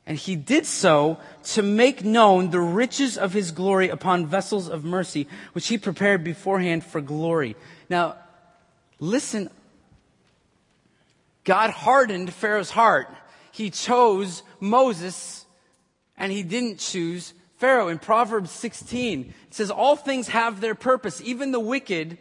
And 0.07 0.19
he 0.19 0.35
did 0.35 0.67
so 0.67 1.19
to 1.45 1.63
make 1.63 2.05
known 2.05 2.51
the 2.51 2.61
riches 2.61 3.17
of 3.17 3.33
his 3.33 3.53
glory 3.53 3.89
upon 3.89 4.27
vessels 4.27 4.69
of 4.69 4.85
mercy, 4.85 5.29
which 5.53 5.69
he 5.69 5.79
prepared 5.79 6.25
beforehand 6.25 6.85
for 6.85 7.01
glory. 7.01 7.57
Now, 7.89 8.17
listen. 8.99 9.49
God 11.45 11.71
hardened 11.71 12.33
Pharaoh's 12.33 12.71
heart. 12.71 13.09
He 13.53 13.71
chose 13.71 14.43
Moses 14.61 15.45
and 16.17 16.33
he 16.33 16.43
didn't 16.43 16.79
choose 16.79 17.35
Pharaoh. 17.57 17.89
In 17.89 17.99
Proverbs 17.99 18.51
16, 18.51 19.35
it 19.49 19.55
says, 19.55 19.71
all 19.71 19.97
things 19.97 20.29
have 20.29 20.61
their 20.61 20.75
purpose, 20.75 21.21
even 21.25 21.53
the 21.53 21.61
wicked 21.61 22.19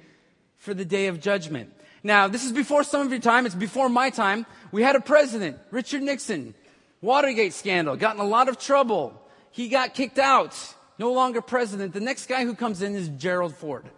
for 0.58 0.74
the 0.74 0.86
day 0.86 1.08
of 1.08 1.20
judgment. 1.20 1.74
Now, 2.04 2.28
this 2.28 2.46
is 2.46 2.52
before 2.52 2.84
some 2.84 3.02
of 3.02 3.12
your 3.12 3.22
time. 3.22 3.46
It's 3.46 3.56
before 3.56 3.90
my 3.90 4.10
time. 4.10 4.46
We 4.72 4.82
had 4.82 4.96
a 4.96 5.02
president, 5.02 5.58
Richard 5.70 6.02
Nixon. 6.02 6.56
Watergate 7.02 7.54
scandal, 7.54 7.96
got 7.96 8.16
in 8.16 8.22
a 8.22 8.26
lot 8.26 8.48
of 8.48 8.60
trouble. 8.60 9.20
He 9.52 9.70
got 9.70 9.94
kicked 9.94 10.20
out, 10.20 10.56
no 11.00 11.12
longer 11.12 11.42
president. 11.42 11.94
The 11.94 12.00
next 12.00 12.28
guy 12.28 12.46
who 12.46 12.56
comes 12.56 12.82
in 12.82 12.96
is 12.96 13.10
Gerald 13.10 13.56
Ford. 13.56 13.90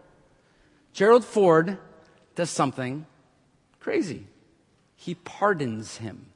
Gerald 0.93 1.25
Ford 1.25 1.77
does 2.35 2.49
something 2.49 3.05
crazy. 3.79 4.25
He 4.95 5.15
pardons 5.15 5.97
him. 5.97 6.27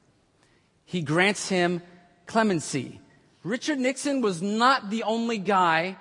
He 0.84 1.00
grants 1.00 1.48
him 1.48 1.82
clemency. 2.26 3.00
Richard 3.42 3.78
Nixon 3.78 4.20
was 4.20 4.42
not 4.42 4.90
the 4.90 5.04
only 5.04 5.38
guy 5.38 5.96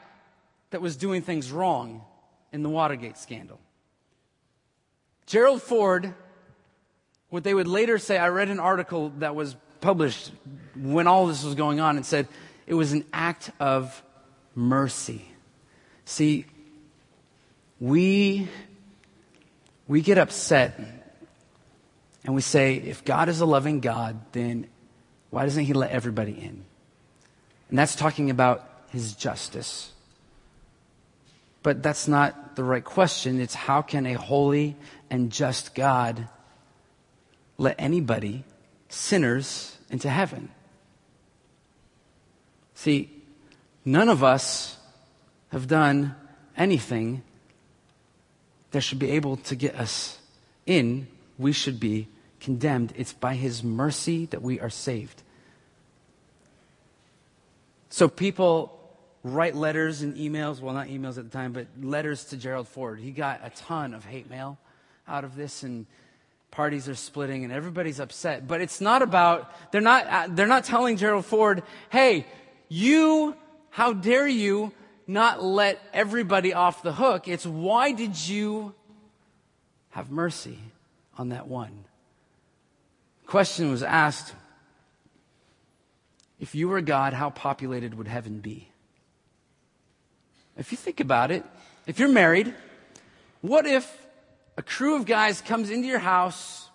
that 0.72 0.82
was 0.82 0.98
doing 0.98 1.22
things 1.22 1.52
wrong 1.52 2.04
in 2.52 2.64
the 2.64 2.70
Watergate 2.70 3.18
scandal. 3.18 3.60
Gerald 5.26 5.62
Ford, 5.62 6.14
what 7.30 7.44
they 7.44 7.54
would 7.54 7.68
later 7.68 7.98
say, 7.98 8.18
I 8.18 8.30
read 8.30 8.50
an 8.50 8.60
article 8.60 9.10
that 9.20 9.36
was 9.36 9.56
published 9.82 10.32
when 10.76 11.08
all 11.08 11.28
this 11.28 11.44
was 11.44 11.56
going 11.56 11.80
on 11.80 11.98
and 11.98 12.06
said 12.06 12.28
it 12.66 12.74
was 12.74 12.94
an 12.94 13.06
act 13.13 13.52
of 13.60 14.04
mercy. 14.56 15.26
See, 16.06 16.46
we, 17.80 18.48
we 19.88 20.02
get 20.02 20.18
upset 20.18 20.80
and 22.24 22.36
we 22.36 22.42
say, 22.42 22.76
if 22.76 23.06
God 23.06 23.30
is 23.30 23.40
a 23.40 23.46
loving 23.46 23.80
God, 23.80 24.20
then 24.34 24.68
why 25.30 25.44
doesn't 25.44 25.63
He 25.63 25.74
let 25.74 25.92
everybody 25.92 26.34
in? 26.34 26.63
And 27.70 27.80
that's 27.80 27.96
talking 27.96 28.30
about 28.30 28.70
His 28.90 29.13
justice. 29.13 29.92
But 31.63 31.84
that's 31.84 32.08
not 32.08 32.56
the 32.56 32.63
right 32.63 32.84
question. 32.84 33.40
It's 33.40 33.54
how 33.54 33.82
can 33.82 34.06
a 34.06 34.13
holy 34.13 34.76
and 35.10 35.32
just 35.32 35.76
God 35.76 36.28
let 37.58 37.76
anybody 37.80 38.44
sinners 38.98 39.78
into 39.90 40.10
heaven. 40.10 40.50
See, 42.74 43.10
none 43.86 44.10
of 44.10 44.24
us 44.24 44.78
have 45.50 45.68
done 45.68 46.16
anything 46.56 47.24
that 48.72 48.82
should 48.82 49.00
be 49.00 49.12
able 49.12 49.38
to 49.38 49.56
get 49.56 49.76
us 49.76 50.20
in. 50.66 51.08
We 51.38 51.52
should 51.52 51.80
be 51.80 52.08
condemned. 52.40 52.94
It's 52.98 53.14
by 53.14 53.36
His 53.36 53.64
mercy 53.64 54.26
that 54.28 54.42
we 54.42 54.60
are 54.60 54.70
saved. 54.70 55.24
So 57.90 58.08
people 58.08 58.74
write 59.24 59.56
letters 59.56 60.02
and 60.02 60.16
emails, 60.16 60.60
well, 60.60 60.74
not 60.74 60.88
emails 60.88 61.18
at 61.18 61.24
the 61.24 61.30
time, 61.30 61.54
but 61.54 61.68
letters 61.82 62.26
to 62.26 62.38
Gerald 62.38 62.68
Ford. 62.68 63.00
He 63.00 63.12
got 63.12 63.42
a 63.44 63.50
ton 63.50 63.94
of 63.94 64.06
hate 64.06 64.30
mail 64.30 64.58
out 65.08 65.24
of 65.24 65.36
this 65.36 65.64
and 65.64 65.86
parties 66.52 66.90
are 66.90 66.96
splitting 66.96 67.44
and 67.44 67.54
everybody's 67.54 68.00
upset. 68.00 68.48
But 68.48 68.62
it's 68.62 68.82
not 68.82 69.02
about, 69.02 69.72
they're 69.72 69.82
not, 69.82 70.08
uh, 70.08 70.28
they're 70.30 70.48
not 70.48 70.64
telling 70.64 70.98
Gerald 70.98 71.26
Ford, 71.26 71.64
hey, 71.90 72.26
you, 72.70 73.36
how 73.70 73.94
dare 73.94 74.28
you 74.28 74.72
not 75.06 75.44
let 75.44 75.82
everybody 75.94 76.54
off 76.54 76.84
the 76.84 76.94
hook? 76.94 77.28
It's 77.28 77.46
why 77.46 77.92
did 77.92 78.28
you 78.28 78.74
have 79.92 80.12
mercy 80.12 80.60
on 81.18 81.30
that 81.30 81.48
one? 81.48 81.86
Question 83.26 83.72
was 83.72 83.84
asked, 83.84 84.34
if 86.40 86.54
you 86.56 86.70
were 86.70 86.82
God, 86.82 87.14
how 87.14 87.30
populated 87.30 87.96
would 87.96 88.08
heaven 88.08 88.40
be? 88.40 88.70
If 90.58 90.72
you 90.72 90.78
think 90.78 91.00
about 91.00 91.32
it, 91.32 91.44
if 91.86 92.00
you're 92.00 92.10
married, 92.10 92.54
what 93.42 93.66
if 93.66 94.07
a 94.58 94.63
crew 94.63 94.96
of 94.96 95.06
guys 95.06 95.39
comes 95.39 95.70
into 95.70 95.88
your 95.88 96.00
house. 96.00 96.67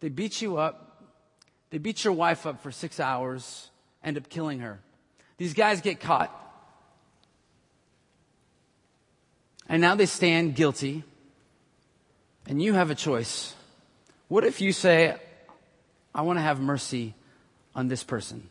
They 0.00 0.10
beat 0.10 0.40
you 0.40 0.58
up. 0.58 0.86
They 1.70 1.78
beat 1.78 2.04
your 2.04 2.12
wife 2.12 2.46
up 2.46 2.62
for 2.62 2.70
six 2.70 3.00
hours, 3.00 3.70
end 4.02 4.16
up 4.16 4.28
killing 4.28 4.60
her. 4.60 4.80
These 5.38 5.54
guys 5.54 5.80
get 5.80 6.00
caught. 6.00 6.36
And 9.68 9.80
now 9.80 9.94
they 9.94 10.06
stand 10.06 10.56
guilty. 10.56 11.04
And 12.46 12.60
you 12.60 12.74
have 12.74 12.90
a 12.90 12.96
choice. 12.96 13.54
What 14.26 14.44
if 14.44 14.60
you 14.60 14.72
say, 14.72 15.16
I 16.12 16.22
want 16.22 16.38
to 16.38 16.42
have 16.42 16.60
mercy 16.60 17.14
on 17.74 17.86
this 17.86 18.02
person? 18.02 18.48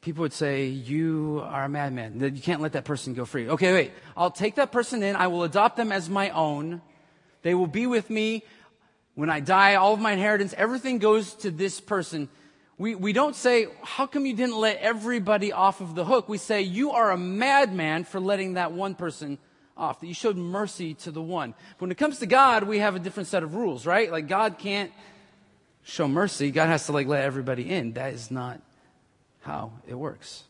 People 0.00 0.22
would 0.22 0.32
say, 0.32 0.66
You 0.66 1.42
are 1.44 1.64
a 1.64 1.68
madman. 1.68 2.20
You 2.20 2.42
can't 2.42 2.60
let 2.60 2.72
that 2.72 2.84
person 2.84 3.14
go 3.14 3.24
free. 3.24 3.48
Okay, 3.48 3.72
wait. 3.72 3.92
I'll 4.16 4.30
take 4.30 4.56
that 4.56 4.72
person 4.72 5.02
in. 5.02 5.16
I 5.16 5.26
will 5.26 5.44
adopt 5.44 5.76
them 5.76 5.92
as 5.92 6.08
my 6.08 6.30
own. 6.30 6.82
They 7.42 7.54
will 7.54 7.66
be 7.66 7.86
with 7.86 8.10
me. 8.10 8.42
When 9.14 9.30
I 9.30 9.40
die, 9.40 9.74
all 9.74 9.94
of 9.94 10.00
my 10.00 10.12
inheritance, 10.12 10.54
everything 10.56 10.98
goes 10.98 11.34
to 11.34 11.50
this 11.50 11.80
person. 11.80 12.28
We, 12.78 12.94
we 12.94 13.12
don't 13.12 13.36
say, 13.36 13.66
How 13.82 14.06
come 14.06 14.24
you 14.24 14.34
didn't 14.34 14.56
let 14.56 14.78
everybody 14.78 15.52
off 15.52 15.80
of 15.80 15.94
the 15.94 16.04
hook? 16.04 16.28
We 16.28 16.38
say, 16.38 16.62
You 16.62 16.92
are 16.92 17.10
a 17.10 17.18
madman 17.18 18.04
for 18.04 18.20
letting 18.20 18.54
that 18.54 18.72
one 18.72 18.94
person 18.94 19.38
off. 19.76 20.00
That 20.00 20.06
you 20.06 20.14
showed 20.14 20.36
mercy 20.36 20.94
to 20.94 21.10
the 21.10 21.22
one. 21.22 21.54
But 21.76 21.82
when 21.82 21.90
it 21.90 21.98
comes 21.98 22.20
to 22.20 22.26
God, 22.26 22.64
we 22.64 22.78
have 22.78 22.96
a 22.96 22.98
different 22.98 23.28
set 23.28 23.42
of 23.42 23.54
rules, 23.54 23.84
right? 23.84 24.10
Like, 24.10 24.28
God 24.28 24.58
can't 24.58 24.92
show 25.82 26.08
mercy. 26.08 26.50
God 26.50 26.66
has 26.68 26.86
to, 26.86 26.92
like, 26.92 27.06
let 27.06 27.24
everybody 27.24 27.68
in. 27.68 27.92
That 27.94 28.14
is 28.14 28.30
not 28.30 28.62
how 29.40 29.72
it 29.86 29.94
works. 29.94 30.44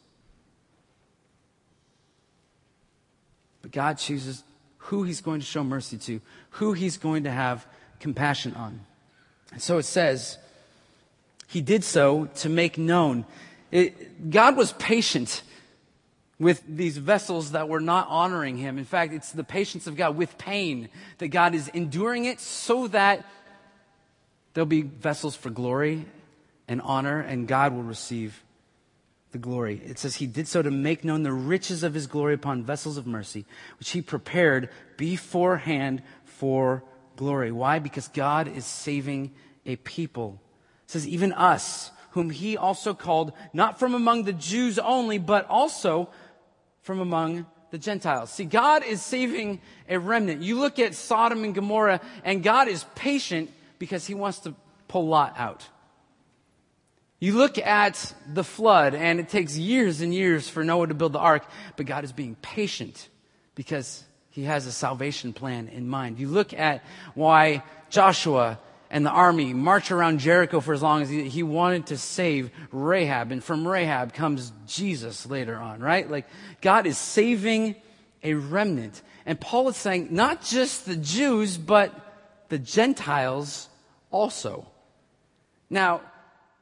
But 3.62 3.72
God 3.72 3.98
chooses 3.98 4.42
who 4.78 5.02
He's 5.02 5.20
going 5.20 5.40
to 5.40 5.46
show 5.46 5.62
mercy 5.62 5.98
to, 5.98 6.20
who 6.50 6.72
He's 6.72 6.96
going 6.96 7.24
to 7.24 7.30
have 7.30 7.66
compassion 8.00 8.54
on. 8.54 8.80
And 9.52 9.60
so 9.60 9.78
it 9.78 9.84
says, 9.84 10.38
he 11.50 11.60
did 11.60 11.82
so 11.82 12.26
to 12.36 12.48
make 12.48 12.78
known. 12.78 13.24
It, 13.72 14.30
God 14.30 14.56
was 14.56 14.72
patient 14.74 15.42
with 16.38 16.62
these 16.66 16.96
vessels 16.96 17.52
that 17.52 17.68
were 17.68 17.80
not 17.80 18.06
honoring 18.08 18.56
him. 18.56 18.78
In 18.78 18.84
fact, 18.84 19.12
it's 19.12 19.32
the 19.32 19.42
patience 19.42 19.88
of 19.88 19.96
God 19.96 20.16
with 20.16 20.38
pain 20.38 20.88
that 21.18 21.28
God 21.28 21.56
is 21.56 21.66
enduring 21.68 22.24
it 22.24 22.38
so 22.38 22.86
that 22.88 23.26
there'll 24.54 24.64
be 24.64 24.82
vessels 24.82 25.34
for 25.34 25.50
glory 25.50 26.06
and 26.68 26.80
honor, 26.82 27.20
and 27.20 27.48
God 27.48 27.74
will 27.74 27.82
receive 27.82 28.44
the 29.32 29.38
glory. 29.38 29.80
It 29.84 29.98
says 29.98 30.16
he 30.16 30.26
did 30.26 30.48
so 30.48 30.62
to 30.62 30.70
make 30.70 31.04
known 31.04 31.22
the 31.22 31.32
riches 31.32 31.82
of 31.82 31.94
his 31.94 32.06
glory 32.06 32.34
upon 32.34 32.64
vessels 32.64 32.96
of 32.96 33.06
mercy, 33.06 33.46
which 33.78 33.90
he 33.90 34.02
prepared 34.02 34.70
beforehand 34.96 36.02
for 36.24 36.82
glory. 37.16 37.52
Why? 37.52 37.78
Because 37.78 38.08
God 38.08 38.48
is 38.48 38.64
saving 38.64 39.32
a 39.66 39.76
people. 39.76 40.40
It 40.84 40.90
says, 40.90 41.06
even 41.06 41.32
us, 41.32 41.90
whom 42.12 42.30
he 42.30 42.56
also 42.56 42.94
called, 42.94 43.32
not 43.52 43.78
from 43.78 43.94
among 43.94 44.24
the 44.24 44.32
Jews 44.32 44.78
only, 44.78 45.18
but 45.18 45.48
also 45.48 46.10
from 46.82 46.98
among 46.98 47.46
the 47.70 47.78
Gentiles. 47.78 48.30
See, 48.30 48.44
God 48.44 48.82
is 48.84 49.00
saving 49.00 49.60
a 49.88 49.98
remnant. 49.98 50.42
You 50.42 50.58
look 50.58 50.78
at 50.78 50.94
Sodom 50.94 51.44
and 51.44 51.54
Gomorrah, 51.54 52.00
and 52.24 52.42
God 52.42 52.66
is 52.66 52.84
patient 52.96 53.50
because 53.78 54.06
he 54.06 54.14
wants 54.14 54.40
to 54.40 54.54
pull 54.88 55.06
Lot 55.06 55.38
out. 55.38 55.68
You 57.20 57.36
look 57.36 57.58
at 57.58 58.14
the 58.26 58.42
flood, 58.42 58.94
and 58.94 59.20
it 59.20 59.28
takes 59.28 59.56
years 59.56 60.00
and 60.00 60.12
years 60.12 60.48
for 60.48 60.64
Noah 60.64 60.86
to 60.86 60.94
build 60.94 61.12
the 61.12 61.18
ark, 61.18 61.44
but 61.76 61.84
God 61.84 62.02
is 62.02 62.12
being 62.12 62.34
patient 62.36 63.10
because 63.54 64.02
he 64.30 64.44
has 64.44 64.66
a 64.66 64.72
salvation 64.72 65.34
plan 65.34 65.68
in 65.68 65.86
mind. 65.86 66.18
You 66.18 66.28
look 66.28 66.54
at 66.54 66.82
why 67.14 67.62
Joshua 67.90 68.58
and 68.90 69.04
the 69.04 69.10
army 69.10 69.52
march 69.52 69.90
around 69.90 70.20
Jericho 70.20 70.60
for 70.60 70.72
as 70.72 70.80
long 70.80 71.02
as 71.02 71.10
he, 71.10 71.28
he, 71.28 71.42
wanted 71.42 71.86
to 71.86 71.98
save 71.98 72.50
Rahab. 72.72 73.32
And 73.32 73.44
from 73.44 73.68
Rahab 73.68 74.14
comes 74.14 74.52
Jesus 74.66 75.26
later 75.26 75.56
on, 75.56 75.80
right? 75.80 76.10
Like, 76.10 76.26
God 76.62 76.86
is 76.86 76.96
saving 76.96 77.76
a 78.22 78.34
remnant. 78.34 79.02
And 79.26 79.38
Paul 79.38 79.68
is 79.68 79.76
saying 79.76 80.08
not 80.10 80.42
just 80.42 80.86
the 80.86 80.96
Jews, 80.96 81.58
but 81.58 81.94
the 82.48 82.58
Gentiles 82.58 83.68
also. 84.10 84.66
Now, 85.68 86.00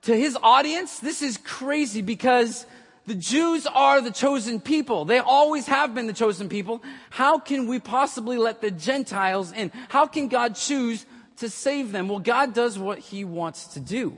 to 0.08 0.16
his 0.16 0.38
audience, 0.42 0.98
this 0.98 1.20
is 1.20 1.36
crazy 1.36 2.00
because 2.00 2.64
the 3.06 3.14
Jews 3.14 3.66
are 3.66 4.00
the 4.00 4.10
chosen 4.10 4.58
people. 4.58 5.04
They 5.04 5.18
always 5.18 5.66
have 5.66 5.94
been 5.94 6.06
the 6.06 6.14
chosen 6.14 6.48
people. 6.48 6.82
How 7.10 7.38
can 7.38 7.66
we 7.66 7.78
possibly 7.78 8.38
let 8.38 8.62
the 8.62 8.70
Gentiles 8.70 9.52
in? 9.52 9.70
How 9.90 10.06
can 10.06 10.28
God 10.28 10.54
choose 10.54 11.04
to 11.36 11.50
save 11.50 11.92
them? 11.92 12.08
Well, 12.08 12.20
God 12.20 12.54
does 12.54 12.78
what 12.78 12.98
he 12.98 13.22
wants 13.22 13.66
to 13.74 13.80
do. 13.80 14.16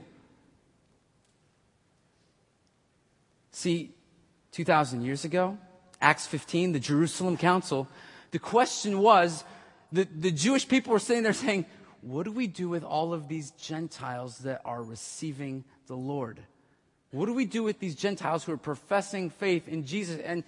See, 3.51 3.93
2,000 4.53 5.01
years 5.01 5.25
ago, 5.25 5.57
Acts 6.01 6.25
15, 6.25 6.71
the 6.71 6.79
Jerusalem 6.79 7.35
Council, 7.35 7.85
the 8.31 8.39
question 8.39 8.99
was 8.99 9.43
the, 9.91 10.05
the 10.05 10.31
Jewish 10.31 10.65
people 10.65 10.93
were 10.93 10.99
sitting 10.99 11.23
there 11.23 11.33
saying, 11.33 11.65
What 11.99 12.23
do 12.23 12.31
we 12.31 12.47
do 12.47 12.69
with 12.69 12.85
all 12.85 13.13
of 13.13 13.27
these 13.27 13.51
Gentiles 13.51 14.37
that 14.39 14.61
are 14.63 14.81
receiving 14.81 15.65
the 15.91 15.97
Lord? 15.97 16.39
What 17.11 17.25
do 17.25 17.33
we 17.33 17.43
do 17.43 17.63
with 17.63 17.79
these 17.79 17.95
Gentiles 17.95 18.45
who 18.45 18.53
are 18.53 18.57
professing 18.57 19.29
faith 19.29 19.67
in 19.67 19.85
Jesus 19.85 20.21
and 20.21 20.45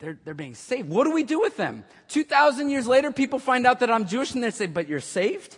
they're, 0.00 0.18
they're 0.24 0.34
being 0.34 0.56
saved? 0.56 0.88
What 0.88 1.04
do 1.04 1.12
we 1.12 1.22
do 1.22 1.40
with 1.40 1.56
them? 1.56 1.84
2,000 2.08 2.68
years 2.68 2.88
later, 2.88 3.12
people 3.12 3.38
find 3.38 3.64
out 3.64 3.78
that 3.78 3.92
I'm 3.92 4.08
Jewish 4.08 4.34
and 4.34 4.42
they 4.42 4.50
say, 4.50 4.66
But 4.66 4.88
you're 4.88 4.98
saved? 4.98 5.56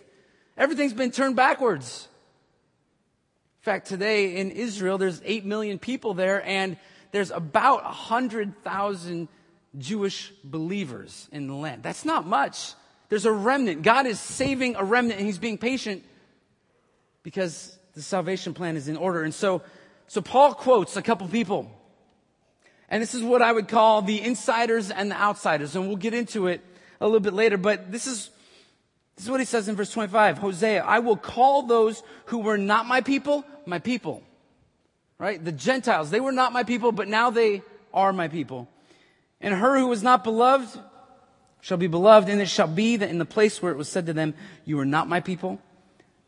Everything's 0.55 0.93
been 0.93 1.09
turned 1.09 1.35
backwards. 1.35 2.07
In 3.61 3.63
fact, 3.63 3.87
today 3.87 4.35
in 4.35 4.51
Israel, 4.51 4.99
there's 4.99 5.23
8 5.25 5.43
million 5.43 5.79
people 5.79 6.13
there, 6.13 6.45
and 6.45 6.77
there's 7.11 7.31
about 7.31 7.83
100,000 7.85 9.27
Jewish 9.75 10.31
believers 10.43 11.27
in 11.31 11.47
the 11.47 11.55
land. 11.55 11.81
That's 11.81 12.05
not 12.05 12.27
much. 12.27 12.75
There's 13.09 13.25
a 13.25 13.31
remnant. 13.31 13.81
God 13.81 14.05
is 14.05 14.19
saving 14.19 14.75
a 14.75 14.83
remnant, 14.83 15.17
and 15.17 15.25
He's 15.25 15.39
being 15.39 15.57
patient 15.57 16.03
because 17.23 17.78
the 17.99 18.03
salvation 18.03 18.53
plan 18.53 18.77
is 18.77 18.87
in 18.87 18.95
order. 18.95 19.23
And 19.23 19.33
so, 19.33 19.61
so 20.07 20.21
Paul 20.21 20.53
quotes 20.53 20.95
a 20.95 21.01
couple 21.01 21.27
people. 21.27 21.69
And 22.87 23.03
this 23.03 23.13
is 23.13 23.21
what 23.21 23.41
I 23.41 23.51
would 23.51 23.67
call 23.67 24.01
the 24.01 24.21
insiders 24.21 24.89
and 24.89 25.11
the 25.11 25.21
outsiders. 25.21 25.75
And 25.75 25.87
we'll 25.87 25.97
get 25.97 26.13
into 26.13 26.47
it 26.47 26.61
a 27.01 27.05
little 27.05 27.19
bit 27.19 27.33
later. 27.33 27.57
But 27.57 27.91
this 27.91 28.07
is 28.07 28.29
this 29.17 29.25
is 29.25 29.31
what 29.31 29.41
he 29.41 29.45
says 29.45 29.67
in 29.67 29.75
verse 29.75 29.91
25. 29.91 30.37
Hosea, 30.37 30.81
I 30.81 30.99
will 30.99 31.17
call 31.17 31.63
those 31.63 32.01
who 32.27 32.37
were 32.37 32.57
not 32.57 32.85
my 32.85 33.01
people, 33.01 33.43
my 33.65 33.79
people. 33.79 34.23
Right? 35.17 35.43
The 35.43 35.51
Gentiles, 35.51 36.09
they 36.09 36.21
were 36.21 36.31
not 36.31 36.53
my 36.53 36.63
people, 36.63 36.93
but 36.93 37.09
now 37.09 37.29
they 37.29 37.61
are 37.93 38.13
my 38.13 38.29
people. 38.29 38.69
And 39.41 39.53
her 39.53 39.77
who 39.77 39.87
was 39.87 40.03
not 40.03 40.23
beloved 40.23 40.79
shall 41.59 41.77
be 41.77 41.87
beloved, 41.87 42.29
and 42.29 42.39
it 42.39 42.47
shall 42.47 42.69
be 42.69 42.95
that 42.95 43.09
in 43.09 43.17
the 43.17 43.25
place 43.25 43.61
where 43.61 43.73
it 43.73 43.77
was 43.77 43.89
said 43.89 44.05
to 44.05 44.13
them, 44.13 44.35
You 44.63 44.79
are 44.79 44.85
not 44.85 45.09
my 45.09 45.19
people, 45.19 45.59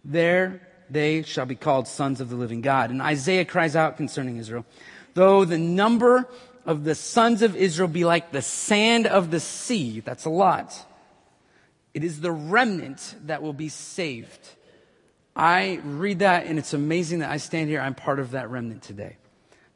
there 0.04 0.68
they 0.92 1.24
shall 1.24 1.46
be 1.46 1.56
called 1.56 1.88
sons 1.88 2.22
of 2.22 2.30
the 2.30 2.36
living 2.36 2.62
God. 2.62 2.90
And 2.90 3.02
Isaiah 3.02 3.46
cries 3.46 3.76
out 3.76 3.98
concerning 3.98 4.38
Israel, 4.38 4.66
Though 5.14 5.46
the 5.46 5.58
number 5.58 6.28
of 6.66 6.84
the 6.84 6.96
sons 6.96 7.42
of 7.42 7.56
Israel 7.56 7.88
be 7.88 8.06
like 8.06 8.32
the 8.32 8.42
sand 8.42 9.08
of 9.08 9.32
the 9.32 9.40
sea, 9.40 10.00
that's 10.00 10.26
a 10.26 10.30
lot 10.30 10.86
it 11.94 12.04
is 12.04 12.22
the 12.22 12.32
remnant 12.32 13.16
that 13.26 13.42
will 13.42 13.54
be 13.54 13.70
saved. 13.70 14.50
I 15.36 15.82
read 15.84 16.20
that 16.20 16.46
and 16.46 16.58
it's 16.58 16.74
amazing 16.74 17.20
that 17.20 17.30
I 17.30 17.38
stand 17.38 17.70
here. 17.70 17.82
I'm 17.82 17.96
part 17.96 18.20
of 18.20 18.32
that 18.32 18.50
remnant 18.50 18.84
today. 18.84 19.18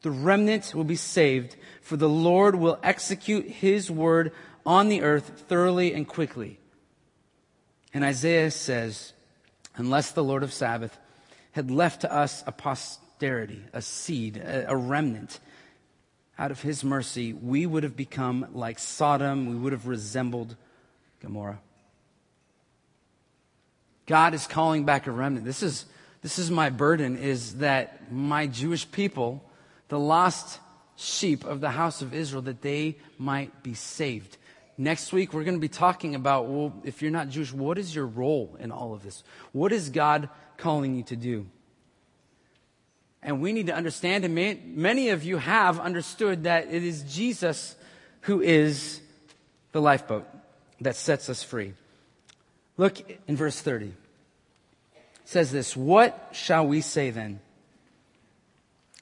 The 0.02 0.10
remnant 0.10 0.74
will 0.74 0.84
be 0.84 0.96
saved, 0.96 1.56
for 1.80 1.96
the 1.96 2.08
Lord 2.08 2.54
will 2.54 2.78
execute 2.82 3.46
his 3.46 3.90
word 3.90 4.32
on 4.64 4.88
the 4.88 5.02
earth 5.02 5.44
thoroughly 5.48 5.92
and 5.94 6.06
quickly. 6.06 6.58
And 7.92 8.04
Isaiah 8.04 8.50
says, 8.50 9.12
unless 9.76 10.12
the 10.12 10.24
Lord 10.24 10.42
of 10.42 10.52
Sabaoth 10.52 10.98
had 11.56 11.70
left 11.70 12.02
to 12.02 12.12
us 12.12 12.44
a 12.46 12.52
posterity, 12.52 13.62
a 13.72 13.80
seed, 13.80 14.36
a, 14.36 14.70
a 14.70 14.76
remnant, 14.76 15.40
out 16.38 16.50
of 16.50 16.60
his 16.60 16.84
mercy, 16.84 17.32
we 17.32 17.64
would 17.64 17.82
have 17.82 17.96
become 17.96 18.46
like 18.52 18.78
Sodom, 18.78 19.46
we 19.46 19.56
would 19.56 19.72
have 19.72 19.86
resembled 19.86 20.54
Gomorrah. 21.22 21.58
God 24.04 24.34
is 24.34 24.46
calling 24.46 24.84
back 24.84 25.06
a 25.06 25.10
remnant. 25.10 25.46
This 25.46 25.62
is, 25.62 25.86
this 26.20 26.38
is 26.38 26.50
my 26.50 26.68
burden 26.68 27.16
is 27.16 27.54
that 27.54 28.12
my 28.12 28.46
Jewish 28.46 28.88
people, 28.92 29.42
the 29.88 29.98
lost 29.98 30.60
sheep 30.96 31.46
of 31.46 31.62
the 31.62 31.70
house 31.70 32.02
of 32.02 32.12
Israel, 32.12 32.42
that 32.42 32.60
they 32.60 32.96
might 33.16 33.62
be 33.62 33.72
saved. 33.72 34.36
Next 34.76 35.10
week, 35.10 35.32
we're 35.32 35.44
going 35.44 35.56
to 35.56 35.60
be 35.60 35.68
talking 35.68 36.14
about, 36.14 36.48
well, 36.48 36.74
if 36.84 37.00
you're 37.00 37.10
not 37.10 37.30
Jewish, 37.30 37.50
what 37.50 37.78
is 37.78 37.94
your 37.94 38.06
role 38.06 38.58
in 38.60 38.70
all 38.70 38.92
of 38.92 39.02
this? 39.02 39.24
What 39.52 39.72
is 39.72 39.88
God 39.88 40.28
calling 40.56 40.94
you 40.94 41.02
to 41.04 41.16
do? 41.16 41.46
And 43.22 43.40
we 43.40 43.52
need 43.52 43.66
to 43.66 43.74
understand, 43.74 44.24
and 44.24 44.34
many 44.76 45.08
of 45.08 45.24
you 45.24 45.38
have 45.38 45.80
understood 45.80 46.44
that 46.44 46.72
it 46.72 46.84
is 46.84 47.02
Jesus 47.02 47.74
who 48.22 48.40
is 48.40 49.00
the 49.72 49.80
lifeboat 49.80 50.26
that 50.80 50.96
sets 50.96 51.28
us 51.28 51.42
free. 51.42 51.74
Look 52.76 52.98
in 53.26 53.36
verse 53.36 53.60
30. 53.60 53.86
It 53.86 53.94
says 55.24 55.50
this 55.50 55.76
What 55.76 56.28
shall 56.32 56.66
we 56.66 56.80
say 56.80 57.10
then? 57.10 57.40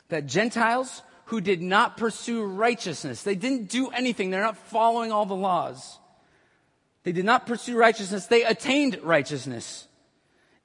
That 0.08 0.26
Gentiles 0.26 1.02
who 1.26 1.40
did 1.40 1.62
not 1.62 1.96
pursue 1.96 2.44
righteousness, 2.44 3.22
they 3.22 3.34
didn't 3.34 3.68
do 3.68 3.88
anything, 3.88 4.30
they're 4.30 4.42
not 4.42 4.56
following 4.56 5.10
all 5.10 5.26
the 5.26 5.34
laws. 5.34 5.98
They 7.02 7.12
did 7.12 7.24
not 7.24 7.46
pursue 7.46 7.76
righteousness, 7.76 8.26
they 8.26 8.44
attained 8.44 9.00
righteousness. 9.02 9.86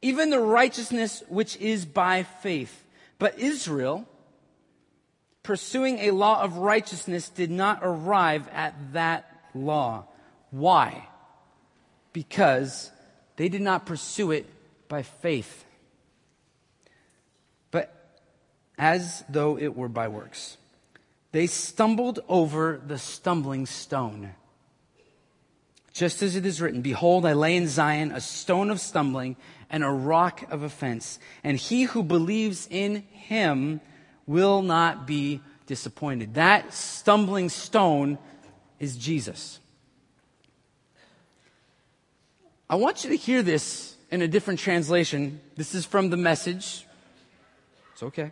Even 0.01 0.29
the 0.29 0.39
righteousness 0.39 1.23
which 1.27 1.57
is 1.57 1.85
by 1.85 2.23
faith. 2.23 2.85
But 3.17 3.37
Israel, 3.37 4.07
pursuing 5.43 5.99
a 5.99 6.11
law 6.11 6.41
of 6.41 6.57
righteousness, 6.57 7.29
did 7.29 7.51
not 7.51 7.79
arrive 7.81 8.47
at 8.49 8.93
that 8.93 9.25
law. 9.53 10.05
Why? 10.51 11.07
Because 12.13 12.91
they 13.35 13.49
did 13.49 13.61
not 13.61 13.85
pursue 13.85 14.31
it 14.31 14.45
by 14.87 15.03
faith, 15.03 15.63
but 17.71 18.19
as 18.77 19.23
though 19.29 19.57
it 19.57 19.75
were 19.75 19.87
by 19.87 20.07
works. 20.07 20.57
They 21.31 21.45
stumbled 21.45 22.19
over 22.27 22.81
the 22.85 22.97
stumbling 22.97 23.65
stone. 23.65 24.33
Just 25.93 26.21
as 26.21 26.35
it 26.35 26.45
is 26.45 26.61
written, 26.61 26.81
Behold, 26.81 27.25
I 27.25 27.33
lay 27.33 27.55
in 27.55 27.67
Zion 27.67 28.11
a 28.11 28.21
stone 28.21 28.69
of 28.69 28.79
stumbling 28.79 29.35
and 29.69 29.83
a 29.83 29.89
rock 29.89 30.43
of 30.51 30.63
offense, 30.63 31.19
and 31.43 31.57
he 31.57 31.83
who 31.83 32.03
believes 32.03 32.67
in 32.69 33.03
him 33.11 33.81
will 34.25 34.61
not 34.61 35.05
be 35.05 35.41
disappointed. 35.65 36.35
That 36.35 36.73
stumbling 36.73 37.49
stone 37.49 38.17
is 38.79 38.97
Jesus. 38.97 39.59
I 42.69 42.75
want 42.75 43.03
you 43.03 43.09
to 43.09 43.15
hear 43.15 43.41
this 43.41 43.95
in 44.11 44.21
a 44.21 44.27
different 44.27 44.59
translation. 44.59 45.39
This 45.55 45.73
is 45.73 45.85
from 45.85 46.09
the 46.09 46.17
message. 46.17 46.85
It's 47.93 48.03
okay. 48.03 48.31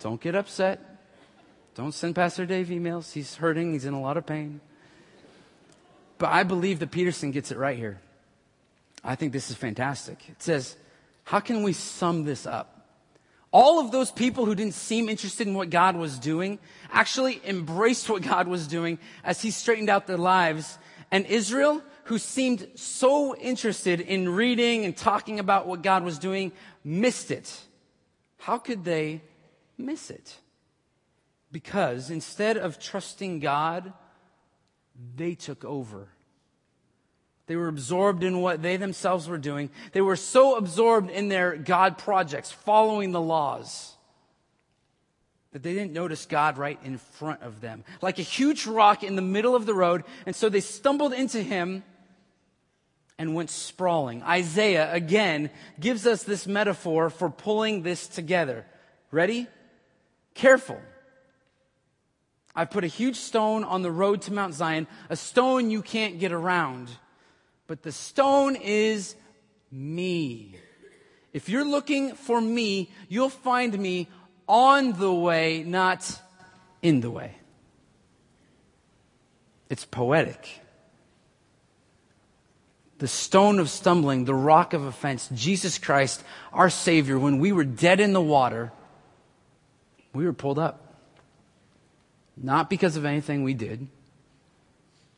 Don't 0.00 0.20
get 0.20 0.34
upset. 0.34 0.80
Don't 1.74 1.92
send 1.92 2.14
Pastor 2.14 2.46
Dave 2.46 2.68
emails. 2.68 3.12
He's 3.12 3.36
hurting, 3.36 3.72
he's 3.72 3.84
in 3.84 3.94
a 3.94 4.00
lot 4.00 4.16
of 4.16 4.24
pain. 4.24 4.60
But 6.18 6.30
I 6.30 6.42
believe 6.42 6.78
that 6.78 6.90
Peterson 6.90 7.30
gets 7.30 7.50
it 7.50 7.58
right 7.58 7.76
here. 7.76 8.00
I 9.04 9.14
think 9.14 9.32
this 9.32 9.50
is 9.50 9.56
fantastic. 9.56 10.28
It 10.28 10.42
says, 10.42 10.76
How 11.24 11.40
can 11.40 11.62
we 11.62 11.72
sum 11.72 12.24
this 12.24 12.46
up? 12.46 12.72
All 13.52 13.78
of 13.78 13.92
those 13.92 14.10
people 14.10 14.44
who 14.44 14.54
didn't 14.54 14.74
seem 14.74 15.08
interested 15.08 15.46
in 15.46 15.54
what 15.54 15.70
God 15.70 15.96
was 15.96 16.18
doing 16.18 16.58
actually 16.90 17.40
embraced 17.46 18.10
what 18.10 18.22
God 18.22 18.48
was 18.48 18.66
doing 18.66 18.98
as 19.24 19.40
He 19.40 19.50
straightened 19.50 19.88
out 19.88 20.06
their 20.06 20.18
lives. 20.18 20.78
And 21.10 21.24
Israel, 21.26 21.82
who 22.04 22.18
seemed 22.18 22.66
so 22.74 23.36
interested 23.36 24.00
in 24.00 24.28
reading 24.28 24.84
and 24.84 24.96
talking 24.96 25.38
about 25.38 25.66
what 25.66 25.82
God 25.82 26.02
was 26.02 26.18
doing, 26.18 26.52
missed 26.84 27.30
it. 27.30 27.60
How 28.38 28.58
could 28.58 28.84
they 28.84 29.22
miss 29.78 30.10
it? 30.10 30.36
Because 31.52 32.10
instead 32.10 32.56
of 32.56 32.78
trusting 32.78 33.40
God, 33.40 33.92
they 35.16 35.34
took 35.34 35.64
over. 35.64 36.08
They 37.46 37.56
were 37.56 37.68
absorbed 37.68 38.24
in 38.24 38.40
what 38.40 38.62
they 38.62 38.76
themselves 38.76 39.28
were 39.28 39.38
doing. 39.38 39.70
They 39.92 40.00
were 40.00 40.16
so 40.16 40.56
absorbed 40.56 41.10
in 41.10 41.28
their 41.28 41.56
God 41.56 41.96
projects, 41.96 42.50
following 42.50 43.12
the 43.12 43.20
laws, 43.20 43.94
that 45.52 45.62
they 45.62 45.72
didn't 45.72 45.92
notice 45.92 46.26
God 46.26 46.58
right 46.58 46.78
in 46.84 46.98
front 46.98 47.42
of 47.42 47.60
them, 47.60 47.84
like 48.02 48.18
a 48.18 48.22
huge 48.22 48.66
rock 48.66 49.04
in 49.04 49.16
the 49.16 49.22
middle 49.22 49.54
of 49.54 49.64
the 49.64 49.74
road. 49.74 50.02
And 50.26 50.34
so 50.34 50.48
they 50.48 50.60
stumbled 50.60 51.12
into 51.12 51.40
him 51.40 51.84
and 53.18 53.34
went 53.34 53.50
sprawling. 53.50 54.22
Isaiah, 54.22 54.92
again, 54.92 55.50
gives 55.80 56.06
us 56.06 56.24
this 56.24 56.46
metaphor 56.46 57.10
for 57.10 57.30
pulling 57.30 57.82
this 57.82 58.08
together. 58.08 58.66
Ready? 59.10 59.46
Careful. 60.34 60.80
I've 62.56 62.70
put 62.70 62.82
a 62.82 62.88
huge 62.88 63.16
stone 63.16 63.62
on 63.62 63.82
the 63.82 63.92
road 63.92 64.22
to 64.22 64.32
Mount 64.32 64.54
Zion, 64.54 64.88
a 65.10 65.16
stone 65.16 65.70
you 65.70 65.82
can't 65.82 66.18
get 66.18 66.32
around 66.32 66.88
but 67.66 67.82
the 67.82 67.92
stone 67.92 68.56
is 68.56 69.16
me. 69.70 70.56
If 71.32 71.48
you're 71.48 71.64
looking 71.64 72.14
for 72.14 72.40
me, 72.40 72.90
you'll 73.08 73.28
find 73.28 73.76
me 73.78 74.08
on 74.48 74.92
the 74.92 75.12
way, 75.12 75.64
not 75.64 76.20
in 76.80 77.00
the 77.00 77.10
way. 77.10 77.36
It's 79.68 79.84
poetic. 79.84 80.60
The 82.98 83.08
stone 83.08 83.58
of 83.58 83.68
stumbling, 83.68 84.24
the 84.24 84.34
rock 84.34 84.72
of 84.72 84.84
offense, 84.84 85.28
Jesus 85.34 85.76
Christ, 85.76 86.22
our 86.52 86.70
Savior, 86.70 87.18
when 87.18 87.38
we 87.38 87.52
were 87.52 87.64
dead 87.64 88.00
in 88.00 88.12
the 88.12 88.22
water, 88.22 88.72
we 90.14 90.24
were 90.24 90.32
pulled 90.32 90.58
up. 90.58 90.85
Not 92.36 92.68
because 92.68 92.96
of 92.96 93.04
anything 93.04 93.42
we 93.42 93.54
did, 93.54 93.86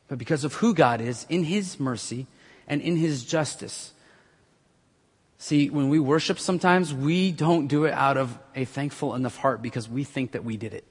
but 0.06 0.18
because 0.18 0.44
of 0.44 0.54
who 0.54 0.74
God 0.74 1.00
is 1.00 1.26
in 1.28 1.44
His 1.44 1.80
mercy 1.80 2.26
and 2.68 2.82
in 2.82 2.96
his 2.96 3.24
justice. 3.24 3.92
See, 5.38 5.70
when 5.70 5.88
we 5.88 5.98
worship 5.98 6.38
sometimes, 6.38 6.92
we 6.92 7.32
don't 7.32 7.66
do 7.66 7.86
it 7.86 7.92
out 7.92 8.16
of 8.16 8.38
a 8.54 8.64
thankful 8.64 9.14
enough 9.14 9.36
heart 9.36 9.62
because 9.62 9.88
we 9.88 10.04
think 10.04 10.32
that 10.32 10.44
we 10.44 10.56
did 10.56 10.74
it. 10.74 10.84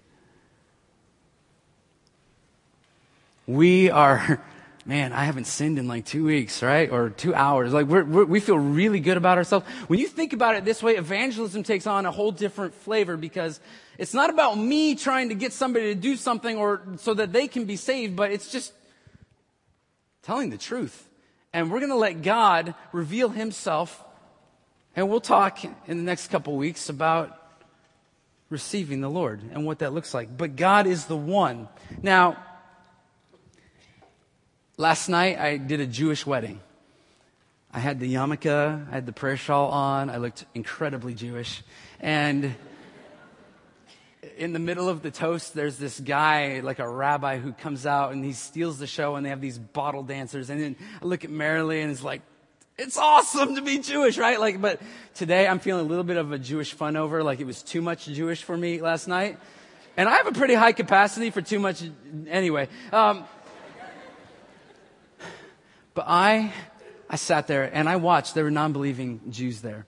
We 3.45 3.89
are, 3.91 4.43
man, 4.87 5.11
I 5.11 5.25
haven't 5.25 5.45
sinned 5.45 5.77
in 5.77 5.87
like 5.87 6.05
two 6.05 6.23
weeks, 6.23 6.63
right? 6.63 6.89
Or 6.89 7.09
two 7.09 7.35
hours. 7.35 7.73
Like 7.73 7.87
we're, 7.87 8.05
we're, 8.05 8.25
we 8.25 8.39
feel 8.39 8.57
really 8.57 9.01
good 9.01 9.17
about 9.17 9.37
ourselves. 9.37 9.67
When 9.87 9.99
you 9.99 10.07
think 10.07 10.33
about 10.33 10.55
it 10.55 10.63
this 10.65 10.81
way, 10.81 10.95
evangelism 10.95 11.63
takes 11.63 11.85
on 11.85 12.05
a 12.05 12.11
whole 12.11 12.31
different 12.31 12.73
flavor 12.73 13.17
because 13.17 13.59
it's 13.97 14.13
not 14.13 14.29
about 14.29 14.57
me 14.57 14.95
trying 14.95 15.29
to 15.29 15.35
get 15.35 15.51
somebody 15.51 15.93
to 15.93 15.95
do 15.95 16.15
something 16.15 16.57
or 16.57 16.81
so 16.97 17.13
that 17.13 17.33
they 17.33 17.47
can 17.47 17.65
be 17.65 17.75
saved, 17.75 18.15
but 18.15 18.31
it's 18.31 18.49
just 18.49 18.73
telling 20.23 20.49
the 20.49 20.57
truth 20.57 21.07
and 21.53 21.71
we're 21.71 21.79
going 21.79 21.91
to 21.91 21.95
let 21.95 22.21
God 22.21 22.75
reveal 22.91 23.29
himself. 23.29 24.03
And 24.95 25.09
we'll 25.09 25.21
talk 25.21 25.63
in 25.63 25.97
the 25.97 26.03
next 26.03 26.29
couple 26.29 26.55
weeks 26.55 26.89
about 26.89 27.35
receiving 28.49 29.01
the 29.01 29.09
Lord 29.09 29.41
and 29.51 29.65
what 29.65 29.79
that 29.79 29.93
looks 29.93 30.13
like. 30.13 30.35
But 30.37 30.55
God 30.55 30.87
is 30.87 31.05
the 31.05 31.17
one. 31.17 31.67
Now, 32.01 32.37
last 34.77 35.09
night 35.09 35.39
I 35.39 35.57
did 35.57 35.79
a 35.79 35.87
Jewish 35.87 36.25
wedding. 36.25 36.61
I 37.73 37.79
had 37.79 37.99
the 37.99 38.13
yarmulke, 38.13 38.87
I 38.89 38.93
had 38.93 39.05
the 39.05 39.11
prayer 39.11 39.37
shawl 39.37 39.71
on, 39.71 40.09
I 40.09 40.17
looked 40.17 40.45
incredibly 40.53 41.13
Jewish. 41.13 41.63
And 41.99 42.55
in 44.37 44.53
the 44.53 44.59
middle 44.59 44.87
of 44.87 45.01
the 45.01 45.11
toast, 45.11 45.53
there's 45.53 45.77
this 45.77 45.99
guy, 45.99 46.61
like 46.61 46.79
a 46.79 46.87
rabbi, 46.87 47.39
who 47.39 47.51
comes 47.51 47.85
out 47.85 48.13
and 48.13 48.23
he 48.23 48.33
steals 48.33 48.77
the 48.77 48.87
show, 48.87 49.15
and 49.15 49.25
they 49.25 49.29
have 49.29 49.41
these 49.41 49.57
bottle 49.57 50.03
dancers. 50.03 50.49
And 50.49 50.61
then 50.61 50.75
I 51.01 51.05
look 51.05 51.25
at 51.25 51.31
Marilee, 51.31 51.81
and 51.81 51.91
it's 51.91 52.03
like, 52.03 52.21
it's 52.77 52.97
awesome 52.97 53.55
to 53.55 53.61
be 53.61 53.79
Jewish, 53.79 54.17
right? 54.17 54.39
Like, 54.39 54.61
but 54.61 54.79
today 55.15 55.47
I'm 55.47 55.59
feeling 55.59 55.85
a 55.85 55.89
little 55.89 56.03
bit 56.03 56.17
of 56.17 56.31
a 56.31 56.39
Jewish 56.39 56.73
fun 56.73 56.95
over, 56.95 57.23
like 57.23 57.39
it 57.39 57.45
was 57.47 57.63
too 57.63 57.81
much 57.81 58.05
Jewish 58.05 58.43
for 58.43 58.55
me 58.55 58.79
last 58.81 59.07
night. 59.07 59.39
And 59.97 60.07
I 60.07 60.17
have 60.17 60.27
a 60.27 60.31
pretty 60.31 60.53
high 60.53 60.73
capacity 60.73 61.31
for 61.31 61.41
too 61.41 61.57
much 61.57 61.83
anyway. 62.27 62.69
Um, 62.93 63.25
but 65.97 66.05
I, 66.07 66.53
I 67.09 67.15
sat 67.15 67.47
there 67.47 67.63
and 67.63 67.89
I 67.89 67.95
watched. 67.95 68.35
There 68.35 68.43
were 68.43 68.51
non-believing 68.51 69.31
Jews 69.31 69.61
there. 69.61 69.87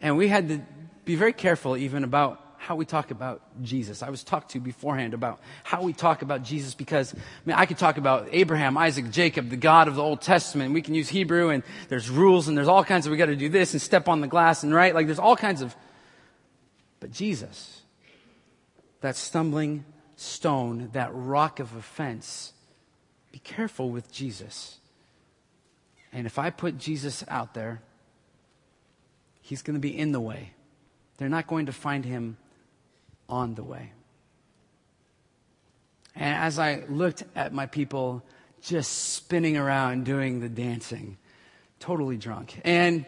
And 0.00 0.16
we 0.16 0.28
had 0.28 0.48
to 0.50 0.60
be 1.04 1.16
very 1.16 1.32
careful 1.32 1.76
even 1.76 2.04
about 2.04 2.40
how 2.58 2.76
we 2.76 2.84
talk 2.84 3.10
about 3.10 3.42
Jesus. 3.60 4.00
I 4.00 4.10
was 4.10 4.22
talked 4.22 4.52
to 4.52 4.60
beforehand 4.60 5.14
about 5.14 5.40
how 5.64 5.82
we 5.82 5.92
talk 5.92 6.22
about 6.22 6.44
Jesus 6.44 6.74
because, 6.74 7.12
I 7.12 7.18
mean, 7.44 7.56
I 7.56 7.66
could 7.66 7.76
talk 7.76 7.96
about 7.96 8.28
Abraham, 8.30 8.78
Isaac, 8.78 9.10
Jacob, 9.10 9.50
the 9.50 9.56
God 9.56 9.88
of 9.88 9.96
the 9.96 10.02
Old 10.02 10.20
Testament. 10.20 10.74
We 10.74 10.80
can 10.80 10.94
use 10.94 11.08
Hebrew 11.08 11.48
and 11.48 11.64
there's 11.88 12.08
rules 12.08 12.46
and 12.46 12.56
there's 12.56 12.68
all 12.68 12.84
kinds 12.84 13.06
of, 13.06 13.10
we 13.10 13.16
got 13.16 13.26
to 13.26 13.34
do 13.34 13.48
this 13.48 13.72
and 13.72 13.82
step 13.82 14.06
on 14.06 14.20
the 14.20 14.28
glass 14.28 14.62
and 14.62 14.72
right. 14.72 14.94
Like 14.94 15.06
there's 15.06 15.18
all 15.18 15.34
kinds 15.34 15.60
of, 15.60 15.74
but 17.00 17.10
Jesus, 17.10 17.82
that 19.00 19.16
stumbling 19.16 19.84
stone, 20.14 20.90
that 20.92 21.10
rock 21.12 21.58
of 21.58 21.74
offense, 21.74 22.52
be 23.32 23.40
careful 23.40 23.90
with 23.90 24.12
Jesus. 24.12 24.78
And 26.12 26.26
if 26.26 26.38
I 26.38 26.50
put 26.50 26.78
Jesus 26.78 27.24
out 27.28 27.54
there, 27.54 27.80
he's 29.42 29.62
going 29.62 29.74
to 29.74 29.80
be 29.80 29.96
in 29.96 30.12
the 30.12 30.20
way. 30.20 30.52
They're 31.18 31.28
not 31.28 31.46
going 31.46 31.66
to 31.66 31.72
find 31.72 32.04
him 32.04 32.36
on 33.28 33.54
the 33.54 33.62
way. 33.62 33.92
And 36.14 36.34
as 36.34 36.58
I 36.58 36.84
looked 36.88 37.22
at 37.36 37.52
my 37.52 37.66
people 37.66 38.24
just 38.60 39.12
spinning 39.14 39.56
around 39.56 40.04
doing 40.04 40.40
the 40.40 40.48
dancing, 40.48 41.16
totally 41.78 42.16
drunk, 42.16 42.60
and 42.64 43.04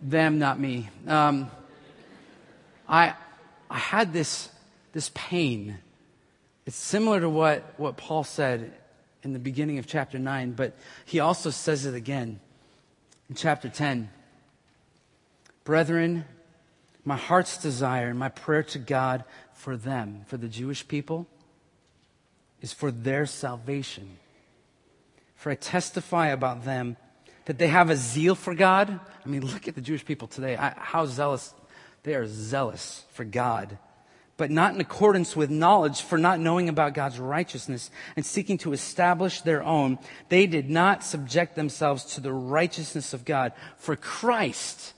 them, 0.00 0.38
not 0.38 0.58
me, 0.58 0.88
um, 1.06 1.50
I, 2.88 3.14
I 3.68 3.78
had 3.78 4.12
this, 4.12 4.48
this 4.92 5.10
pain. 5.14 5.78
It's 6.66 6.76
similar 6.76 7.20
to 7.20 7.28
what, 7.28 7.74
what 7.76 7.96
Paul 7.96 8.24
said 8.24 8.72
in 9.22 9.32
the 9.32 9.38
beginning 9.38 9.78
of 9.78 9.86
chapter 9.86 10.18
9, 10.18 10.52
but 10.52 10.74
he 11.04 11.20
also 11.20 11.50
says 11.50 11.86
it 11.86 11.94
again 11.94 12.40
in 13.28 13.34
chapter 13.34 13.68
10. 13.68 14.10
Brethren, 15.64 16.24
my 17.04 17.16
heart's 17.16 17.58
desire 17.58 18.08
and 18.08 18.18
my 18.18 18.28
prayer 18.28 18.62
to 18.64 18.78
God 18.78 19.24
for 19.52 19.76
them, 19.76 20.22
for 20.26 20.36
the 20.36 20.48
Jewish 20.48 20.86
people, 20.88 21.26
is 22.60 22.72
for 22.72 22.90
their 22.90 23.26
salvation. 23.26 24.18
For 25.36 25.50
I 25.50 25.54
testify 25.54 26.28
about 26.28 26.64
them 26.64 26.96
that 27.46 27.58
they 27.58 27.68
have 27.68 27.90
a 27.90 27.96
zeal 27.96 28.34
for 28.34 28.54
God. 28.54 28.88
I 29.24 29.28
mean, 29.28 29.44
look 29.46 29.68
at 29.68 29.74
the 29.74 29.80
Jewish 29.80 30.04
people 30.04 30.28
today. 30.28 30.56
I, 30.56 30.74
how 30.76 31.06
zealous. 31.06 31.54
They 32.02 32.14
are 32.14 32.26
zealous 32.26 33.04
for 33.12 33.24
God, 33.24 33.76
but 34.40 34.50
not 34.50 34.74
in 34.74 34.80
accordance 34.80 35.36
with 35.36 35.50
knowledge, 35.50 36.00
for 36.00 36.16
not 36.16 36.40
knowing 36.40 36.70
about 36.70 36.94
God's 36.94 37.18
righteousness 37.18 37.90
and 38.16 38.24
seeking 38.24 38.56
to 38.56 38.72
establish 38.72 39.42
their 39.42 39.62
own. 39.62 39.98
They 40.30 40.46
did 40.46 40.70
not 40.70 41.04
subject 41.04 41.56
themselves 41.56 42.14
to 42.14 42.22
the 42.22 42.32
righteousness 42.32 43.12
of 43.12 43.26
God, 43.26 43.52
for 43.76 43.96
Christ 43.96 44.94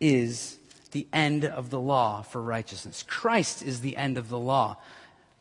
is 0.00 0.56
the 0.92 1.06
end 1.12 1.44
of 1.44 1.68
the 1.68 1.78
law 1.78 2.22
for 2.22 2.40
righteousness. 2.40 3.04
Christ 3.06 3.62
is 3.62 3.82
the 3.82 3.98
end 3.98 4.16
of 4.16 4.30
the 4.30 4.38
law. 4.38 4.78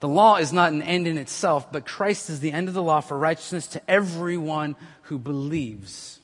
The 0.02 0.10
law 0.10 0.36
is 0.36 0.52
not 0.52 0.74
an 0.74 0.82
end 0.82 1.08
in 1.08 1.18
itself, 1.18 1.72
but 1.72 1.86
Christ 1.86 2.30
is 2.30 2.42
the 2.42 2.52
end 2.52 2.68
of 2.68 2.74
the 2.74 2.84
law 2.84 3.00
for 3.00 3.18
righteousness 3.18 3.68
to 3.68 3.90
everyone 3.90 4.76
who 5.04 5.18
believes. 5.18 6.20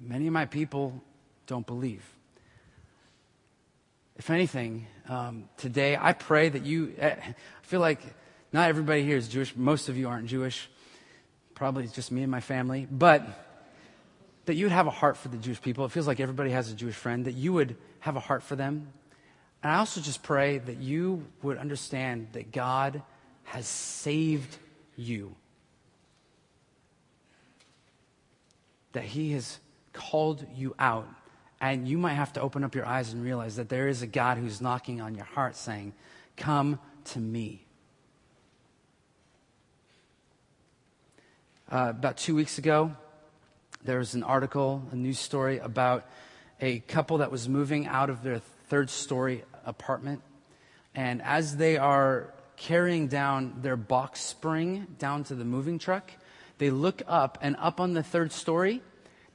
Many 0.00 0.26
of 0.26 0.32
my 0.32 0.46
people 0.46 1.02
don't 1.46 1.66
believe. 1.66 2.15
If 4.18 4.30
anything, 4.30 4.86
um, 5.08 5.48
today 5.58 5.96
I 6.00 6.12
pray 6.14 6.48
that 6.48 6.64
you, 6.64 6.94
eh, 6.98 7.16
I 7.20 7.34
feel 7.62 7.80
like 7.80 8.00
not 8.52 8.68
everybody 8.68 9.02
here 9.02 9.16
is 9.16 9.28
Jewish. 9.28 9.54
Most 9.54 9.88
of 9.88 9.96
you 9.96 10.08
aren't 10.08 10.26
Jewish. 10.26 10.70
Probably 11.54 11.86
just 11.86 12.10
me 12.10 12.22
and 12.22 12.30
my 12.30 12.40
family. 12.40 12.86
But 12.90 13.26
that 14.46 14.54
you 14.54 14.64
would 14.64 14.72
have 14.72 14.86
a 14.86 14.90
heart 14.90 15.16
for 15.16 15.28
the 15.28 15.36
Jewish 15.36 15.60
people. 15.60 15.84
It 15.84 15.92
feels 15.92 16.06
like 16.06 16.20
everybody 16.20 16.50
has 16.50 16.70
a 16.70 16.74
Jewish 16.74 16.94
friend, 16.94 17.26
that 17.26 17.34
you 17.34 17.52
would 17.52 17.76
have 18.00 18.16
a 18.16 18.20
heart 18.20 18.42
for 18.42 18.56
them. 18.56 18.92
And 19.62 19.72
I 19.72 19.78
also 19.78 20.00
just 20.00 20.22
pray 20.22 20.58
that 20.58 20.78
you 20.78 21.26
would 21.42 21.58
understand 21.58 22.28
that 22.32 22.52
God 22.52 23.02
has 23.44 23.66
saved 23.66 24.56
you, 24.96 25.34
that 28.92 29.04
He 29.04 29.32
has 29.32 29.58
called 29.92 30.46
you 30.54 30.74
out. 30.78 31.08
And 31.60 31.88
you 31.88 31.96
might 31.96 32.14
have 32.14 32.32
to 32.34 32.40
open 32.40 32.64
up 32.64 32.74
your 32.74 32.84
eyes 32.84 33.12
and 33.12 33.22
realize 33.22 33.56
that 33.56 33.68
there 33.68 33.88
is 33.88 34.02
a 34.02 34.06
God 34.06 34.38
who's 34.38 34.60
knocking 34.60 35.00
on 35.00 35.14
your 35.14 35.24
heart 35.24 35.56
saying, 35.56 35.94
Come 36.36 36.78
to 37.06 37.18
me. 37.18 37.64
Uh, 41.70 41.88
about 41.90 42.16
two 42.16 42.34
weeks 42.34 42.58
ago, 42.58 42.94
there 43.84 43.98
was 43.98 44.14
an 44.14 44.22
article, 44.22 44.82
a 44.92 44.96
news 44.96 45.18
story 45.18 45.58
about 45.58 46.06
a 46.60 46.80
couple 46.80 47.18
that 47.18 47.30
was 47.30 47.48
moving 47.48 47.86
out 47.86 48.10
of 48.10 48.22
their 48.22 48.38
third 48.68 48.90
story 48.90 49.44
apartment. 49.64 50.22
And 50.94 51.22
as 51.22 51.56
they 51.56 51.76
are 51.76 52.32
carrying 52.56 53.08
down 53.08 53.58
their 53.62 53.76
box 53.76 54.20
spring 54.20 54.86
down 54.98 55.24
to 55.24 55.34
the 55.34 55.44
moving 55.44 55.78
truck, 55.78 56.10
they 56.58 56.70
look 56.70 57.02
up, 57.06 57.38
and 57.42 57.56
up 57.58 57.80
on 57.80 57.92
the 57.92 58.02
third 58.02 58.32
story, 58.32 58.82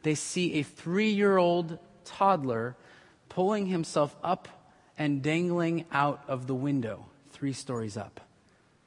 they 0.03 0.15
see 0.15 0.53
a 0.53 0.63
three 0.63 1.11
year 1.11 1.37
old 1.37 1.77
toddler 2.17 2.75
pulling 3.29 3.67
himself 3.67 4.15
up 4.23 4.47
and 4.97 5.21
dangling 5.21 5.85
out 5.91 6.23
of 6.27 6.47
the 6.47 6.55
window, 6.55 7.05
three 7.31 7.53
stories 7.53 7.97
up. 7.97 8.21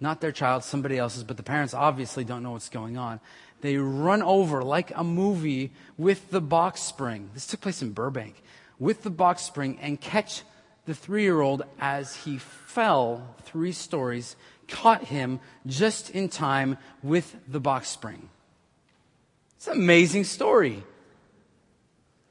Not 0.01 0.20
their 0.20 0.33
child, 0.33 0.64
somebody 0.64 0.99
else's, 0.99 1.25
but 1.25 1.37
the 1.37 1.43
parents 1.43 1.72
obviously 1.72 2.25
don't 2.25 2.43
know 2.43 2.53
what's 2.53 2.68
going 2.68 2.99
on. 2.99 3.20
They 3.62 3.79
run 3.79 4.22
over 4.22 4.62
like 4.62 4.93
a 4.95 5.03
movie 5.03 5.72
with 5.97 6.31
the 6.31 6.41
box 6.41 6.83
spring. 6.83 7.31
This 7.33 7.47
took 7.47 7.62
place 7.62 7.81
in 7.81 7.93
Burbank. 7.93 8.43
With 8.79 9.03
the 9.03 9.11
box 9.11 9.43
spring 9.43 9.79
and 9.81 10.01
catch 10.01 10.43
the 10.85 10.95
three 10.95 11.22
year 11.22 11.41
old 11.41 11.62
as 11.81 12.14
he 12.16 12.39
fell 12.39 13.35
three 13.45 13.72
stories, 13.72 14.37
caught 14.68 15.05
him 15.05 15.41
just 15.66 16.11
in 16.11 16.29
time 16.29 16.77
with 17.03 17.35
the 17.49 17.61
box 17.61 17.89
spring. 17.89 18.29
It's 19.57 19.68
an 19.68 19.79
amazing 19.79 20.25
story. 20.25 20.83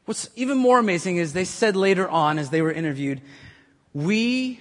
What's 0.06 0.30
even 0.36 0.58
more 0.58 0.80
amazing 0.80 1.18
is 1.18 1.34
they 1.34 1.46
said 1.46 1.76
later 1.76 2.08
on, 2.10 2.38
as 2.38 2.50
they 2.50 2.62
were 2.62 2.72
interviewed, 2.72 3.22
we 3.94 4.60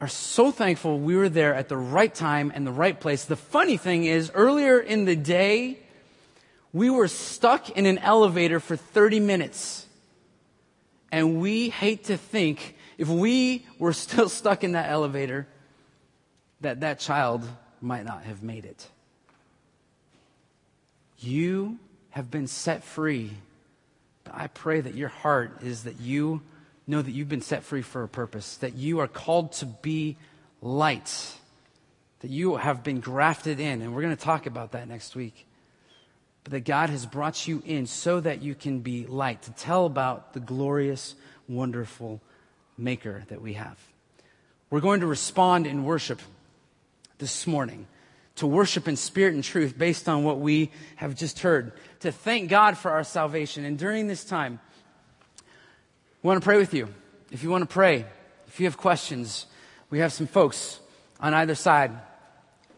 are 0.00 0.08
so 0.08 0.50
thankful 0.50 0.98
we 0.98 1.16
were 1.16 1.28
there 1.28 1.54
at 1.54 1.68
the 1.68 1.76
right 1.76 2.12
time 2.12 2.52
and 2.54 2.66
the 2.66 2.72
right 2.72 2.98
place. 2.98 3.24
The 3.24 3.36
funny 3.36 3.76
thing 3.76 4.04
is, 4.04 4.30
earlier 4.34 4.78
in 4.78 5.04
the 5.04 5.16
day, 5.16 5.78
we 6.72 6.90
were 6.90 7.08
stuck 7.08 7.70
in 7.70 7.86
an 7.86 7.98
elevator 7.98 8.60
for 8.60 8.76
30 8.76 9.20
minutes. 9.20 9.86
And 11.10 11.40
we 11.40 11.68
hate 11.68 12.04
to 12.04 12.16
think 12.16 12.76
if 12.98 13.08
we 13.08 13.64
were 13.78 13.92
still 14.04 14.28
stuck 14.28 14.64
in 14.64 14.72
that 14.72 14.90
elevator, 14.90 15.46
that 16.60 16.80
that 16.80 16.98
child 16.98 17.46
might 17.80 18.04
not 18.04 18.22
have 18.24 18.42
made 18.42 18.64
it. 18.64 18.88
You 21.18 21.78
have 22.10 22.30
been 22.30 22.46
set 22.46 22.82
free. 22.82 23.30
I 24.32 24.46
pray 24.46 24.80
that 24.80 24.94
your 24.94 25.08
heart 25.08 25.62
is 25.62 25.84
that 25.84 26.00
you 26.00 26.42
know 26.86 27.00
that 27.00 27.10
you've 27.10 27.28
been 27.28 27.42
set 27.42 27.62
free 27.62 27.82
for 27.82 28.02
a 28.02 28.08
purpose, 28.08 28.56
that 28.56 28.74
you 28.74 28.98
are 29.00 29.08
called 29.08 29.52
to 29.52 29.66
be 29.66 30.16
light, 30.60 31.34
that 32.20 32.30
you 32.30 32.56
have 32.56 32.82
been 32.82 33.00
grafted 33.00 33.60
in. 33.60 33.82
And 33.82 33.94
we're 33.94 34.02
going 34.02 34.16
to 34.16 34.22
talk 34.22 34.46
about 34.46 34.72
that 34.72 34.88
next 34.88 35.14
week. 35.14 35.46
But 36.44 36.52
that 36.52 36.64
God 36.64 36.90
has 36.90 37.06
brought 37.06 37.46
you 37.46 37.62
in 37.64 37.86
so 37.86 38.18
that 38.20 38.42
you 38.42 38.54
can 38.54 38.80
be 38.80 39.06
light, 39.06 39.42
to 39.42 39.52
tell 39.52 39.86
about 39.86 40.32
the 40.32 40.40
glorious, 40.40 41.14
wonderful 41.48 42.20
maker 42.76 43.22
that 43.28 43.40
we 43.40 43.52
have. 43.52 43.78
We're 44.70 44.80
going 44.80 45.00
to 45.00 45.06
respond 45.06 45.66
in 45.66 45.84
worship 45.84 46.20
this 47.18 47.46
morning, 47.46 47.86
to 48.36 48.46
worship 48.46 48.88
in 48.88 48.96
spirit 48.96 49.34
and 49.34 49.44
truth 49.44 49.76
based 49.76 50.08
on 50.08 50.24
what 50.24 50.40
we 50.40 50.70
have 50.96 51.14
just 51.14 51.40
heard, 51.40 51.72
to 52.00 52.10
thank 52.10 52.48
God 52.48 52.78
for 52.78 52.90
our 52.90 53.04
salvation. 53.04 53.64
And 53.64 53.78
during 53.78 54.06
this 54.06 54.24
time, 54.24 54.60
we 56.22 56.28
want 56.28 56.40
to 56.40 56.44
pray 56.44 56.56
with 56.56 56.72
you. 56.74 56.88
If 57.30 57.42
you 57.42 57.50
want 57.50 57.62
to 57.62 57.72
pray, 57.72 58.06
if 58.46 58.60
you 58.60 58.66
have 58.66 58.76
questions, 58.76 59.46
we 59.90 59.98
have 59.98 60.12
some 60.12 60.26
folks 60.26 60.80
on 61.20 61.34
either 61.34 61.54
side 61.54 61.92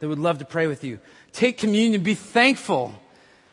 that 0.01 0.09
would 0.09 0.19
love 0.19 0.39
to 0.39 0.45
pray 0.45 0.67
with 0.67 0.85
you. 0.85 0.99
Take 1.33 1.59
communion, 1.59 2.03
be 2.03 2.15
thankful 2.15 2.95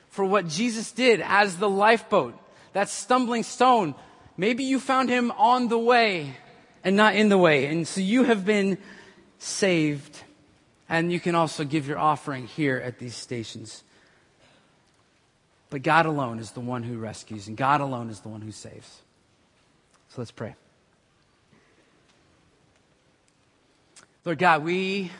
for 0.09 0.25
what 0.25 0.47
Jesus 0.47 0.91
did 0.91 1.21
as 1.21 1.57
the 1.57 1.69
lifeboat, 1.69 2.37
that 2.73 2.89
stumbling 2.89 3.43
stone 3.43 3.95
Maybe 4.41 4.63
you 4.63 4.79
found 4.79 5.09
him 5.09 5.31
on 5.37 5.67
the 5.67 5.77
way 5.77 6.35
and 6.83 6.95
not 6.95 7.15
in 7.15 7.29
the 7.29 7.37
way. 7.37 7.67
And 7.67 7.87
so 7.87 8.01
you 8.01 8.23
have 8.23 8.45
been 8.45 8.79
saved. 9.37 10.17
And 10.91 11.09
you 11.09 11.21
can 11.21 11.35
also 11.35 11.63
give 11.63 11.87
your 11.87 11.97
offering 11.97 12.47
here 12.47 12.75
at 12.75 12.99
these 12.99 13.15
stations. 13.15 13.81
But 15.69 15.83
God 15.83 16.05
alone 16.05 16.37
is 16.37 16.51
the 16.51 16.59
one 16.59 16.83
who 16.83 16.97
rescues, 16.97 17.47
and 17.47 17.55
God 17.55 17.79
alone 17.79 18.09
is 18.09 18.19
the 18.19 18.27
one 18.27 18.41
who 18.41 18.51
saves. 18.51 18.99
So 20.09 20.15
let's 20.17 20.31
pray. 20.31 20.53
Lord 24.25 24.37
God, 24.37 24.65
we 24.65 25.11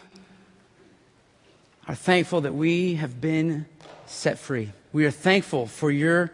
are 1.87 1.95
thankful 1.95 2.41
that 2.41 2.53
we 2.53 2.95
have 2.95 3.21
been 3.21 3.65
set 4.07 4.39
free. 4.39 4.73
We 4.91 5.05
are 5.05 5.11
thankful 5.11 5.67
for 5.67 5.89
your 5.89 6.33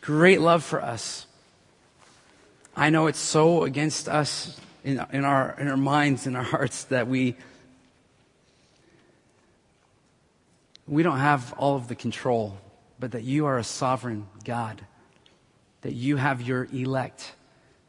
great 0.00 0.40
love 0.40 0.64
for 0.64 0.82
us. 0.82 1.28
I 2.74 2.90
know 2.90 3.06
it's 3.06 3.20
so 3.20 3.62
against 3.62 4.08
us 4.08 4.60
in, 4.82 5.00
in, 5.12 5.24
our, 5.24 5.54
in 5.56 5.68
our 5.68 5.76
minds, 5.76 6.26
in 6.26 6.34
our 6.34 6.42
hearts, 6.42 6.82
that 6.86 7.06
we, 7.06 7.36
we 10.92 11.02
don't 11.02 11.20
have 11.20 11.54
all 11.54 11.74
of 11.74 11.88
the 11.88 11.94
control, 11.94 12.58
but 13.00 13.12
that 13.12 13.22
you 13.22 13.46
are 13.46 13.56
a 13.56 13.64
sovereign 13.64 14.26
God, 14.44 14.84
that 15.80 15.94
you 15.94 16.16
have 16.16 16.42
your 16.42 16.68
elect, 16.70 17.34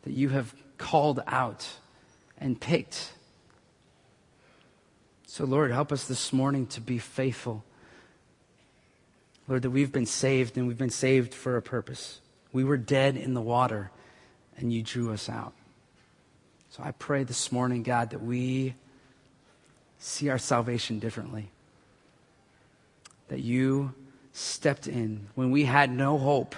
that 0.04 0.14
you 0.14 0.30
have 0.30 0.56
called 0.78 1.22
out 1.28 1.68
and 2.38 2.58
picked. 2.58 3.12
So, 5.28 5.44
Lord, 5.44 5.72
help 5.72 5.92
us 5.92 6.08
this 6.08 6.32
morning 6.32 6.66
to 6.68 6.80
be 6.80 6.98
faithful. 6.98 7.66
Lord, 9.50 9.64
that 9.64 9.72
we've 9.72 9.92
been 9.92 10.06
saved 10.06 10.58
and 10.58 10.66
we've 10.66 10.78
been 10.78 10.90
saved 10.90 11.34
for 11.34 11.58
a 11.58 11.62
purpose. 11.62 12.22
We 12.54 12.64
were 12.64 12.78
dead 12.78 13.18
in 13.18 13.34
the 13.34 13.42
water 13.42 13.92
and 14.58 14.72
you 14.72 14.82
drew 14.82 15.12
us 15.12 15.28
out. 15.28 15.52
So 16.70 16.84
I 16.84 16.92
pray 16.92 17.26
this 17.26 17.52
morning, 17.52 17.84
God, 17.84 18.12
that 18.12 18.24
we 18.24 18.76
see 20.00 20.30
our 20.30 20.40
salvation 20.40 21.00
differently. 21.00 21.50
That 23.34 23.42
you 23.42 23.96
stepped 24.32 24.86
in 24.86 25.26
when 25.34 25.50
we 25.50 25.64
had 25.64 25.90
no 25.90 26.20
hope. 26.20 26.56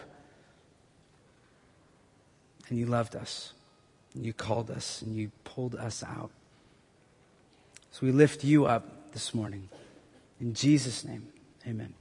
And 2.67 2.77
you 2.77 2.85
loved 2.85 3.15
us. 3.15 3.53
And 4.13 4.25
you 4.25 4.33
called 4.33 4.69
us. 4.69 5.01
And 5.01 5.15
you 5.15 5.31
pulled 5.45 5.75
us 5.75 6.03
out. 6.03 6.31
So 7.91 8.05
we 8.05 8.11
lift 8.11 8.43
you 8.43 8.65
up 8.65 9.13
this 9.13 9.33
morning. 9.33 9.69
In 10.41 10.53
Jesus' 10.53 11.05
name, 11.05 11.29
amen. 11.65 11.93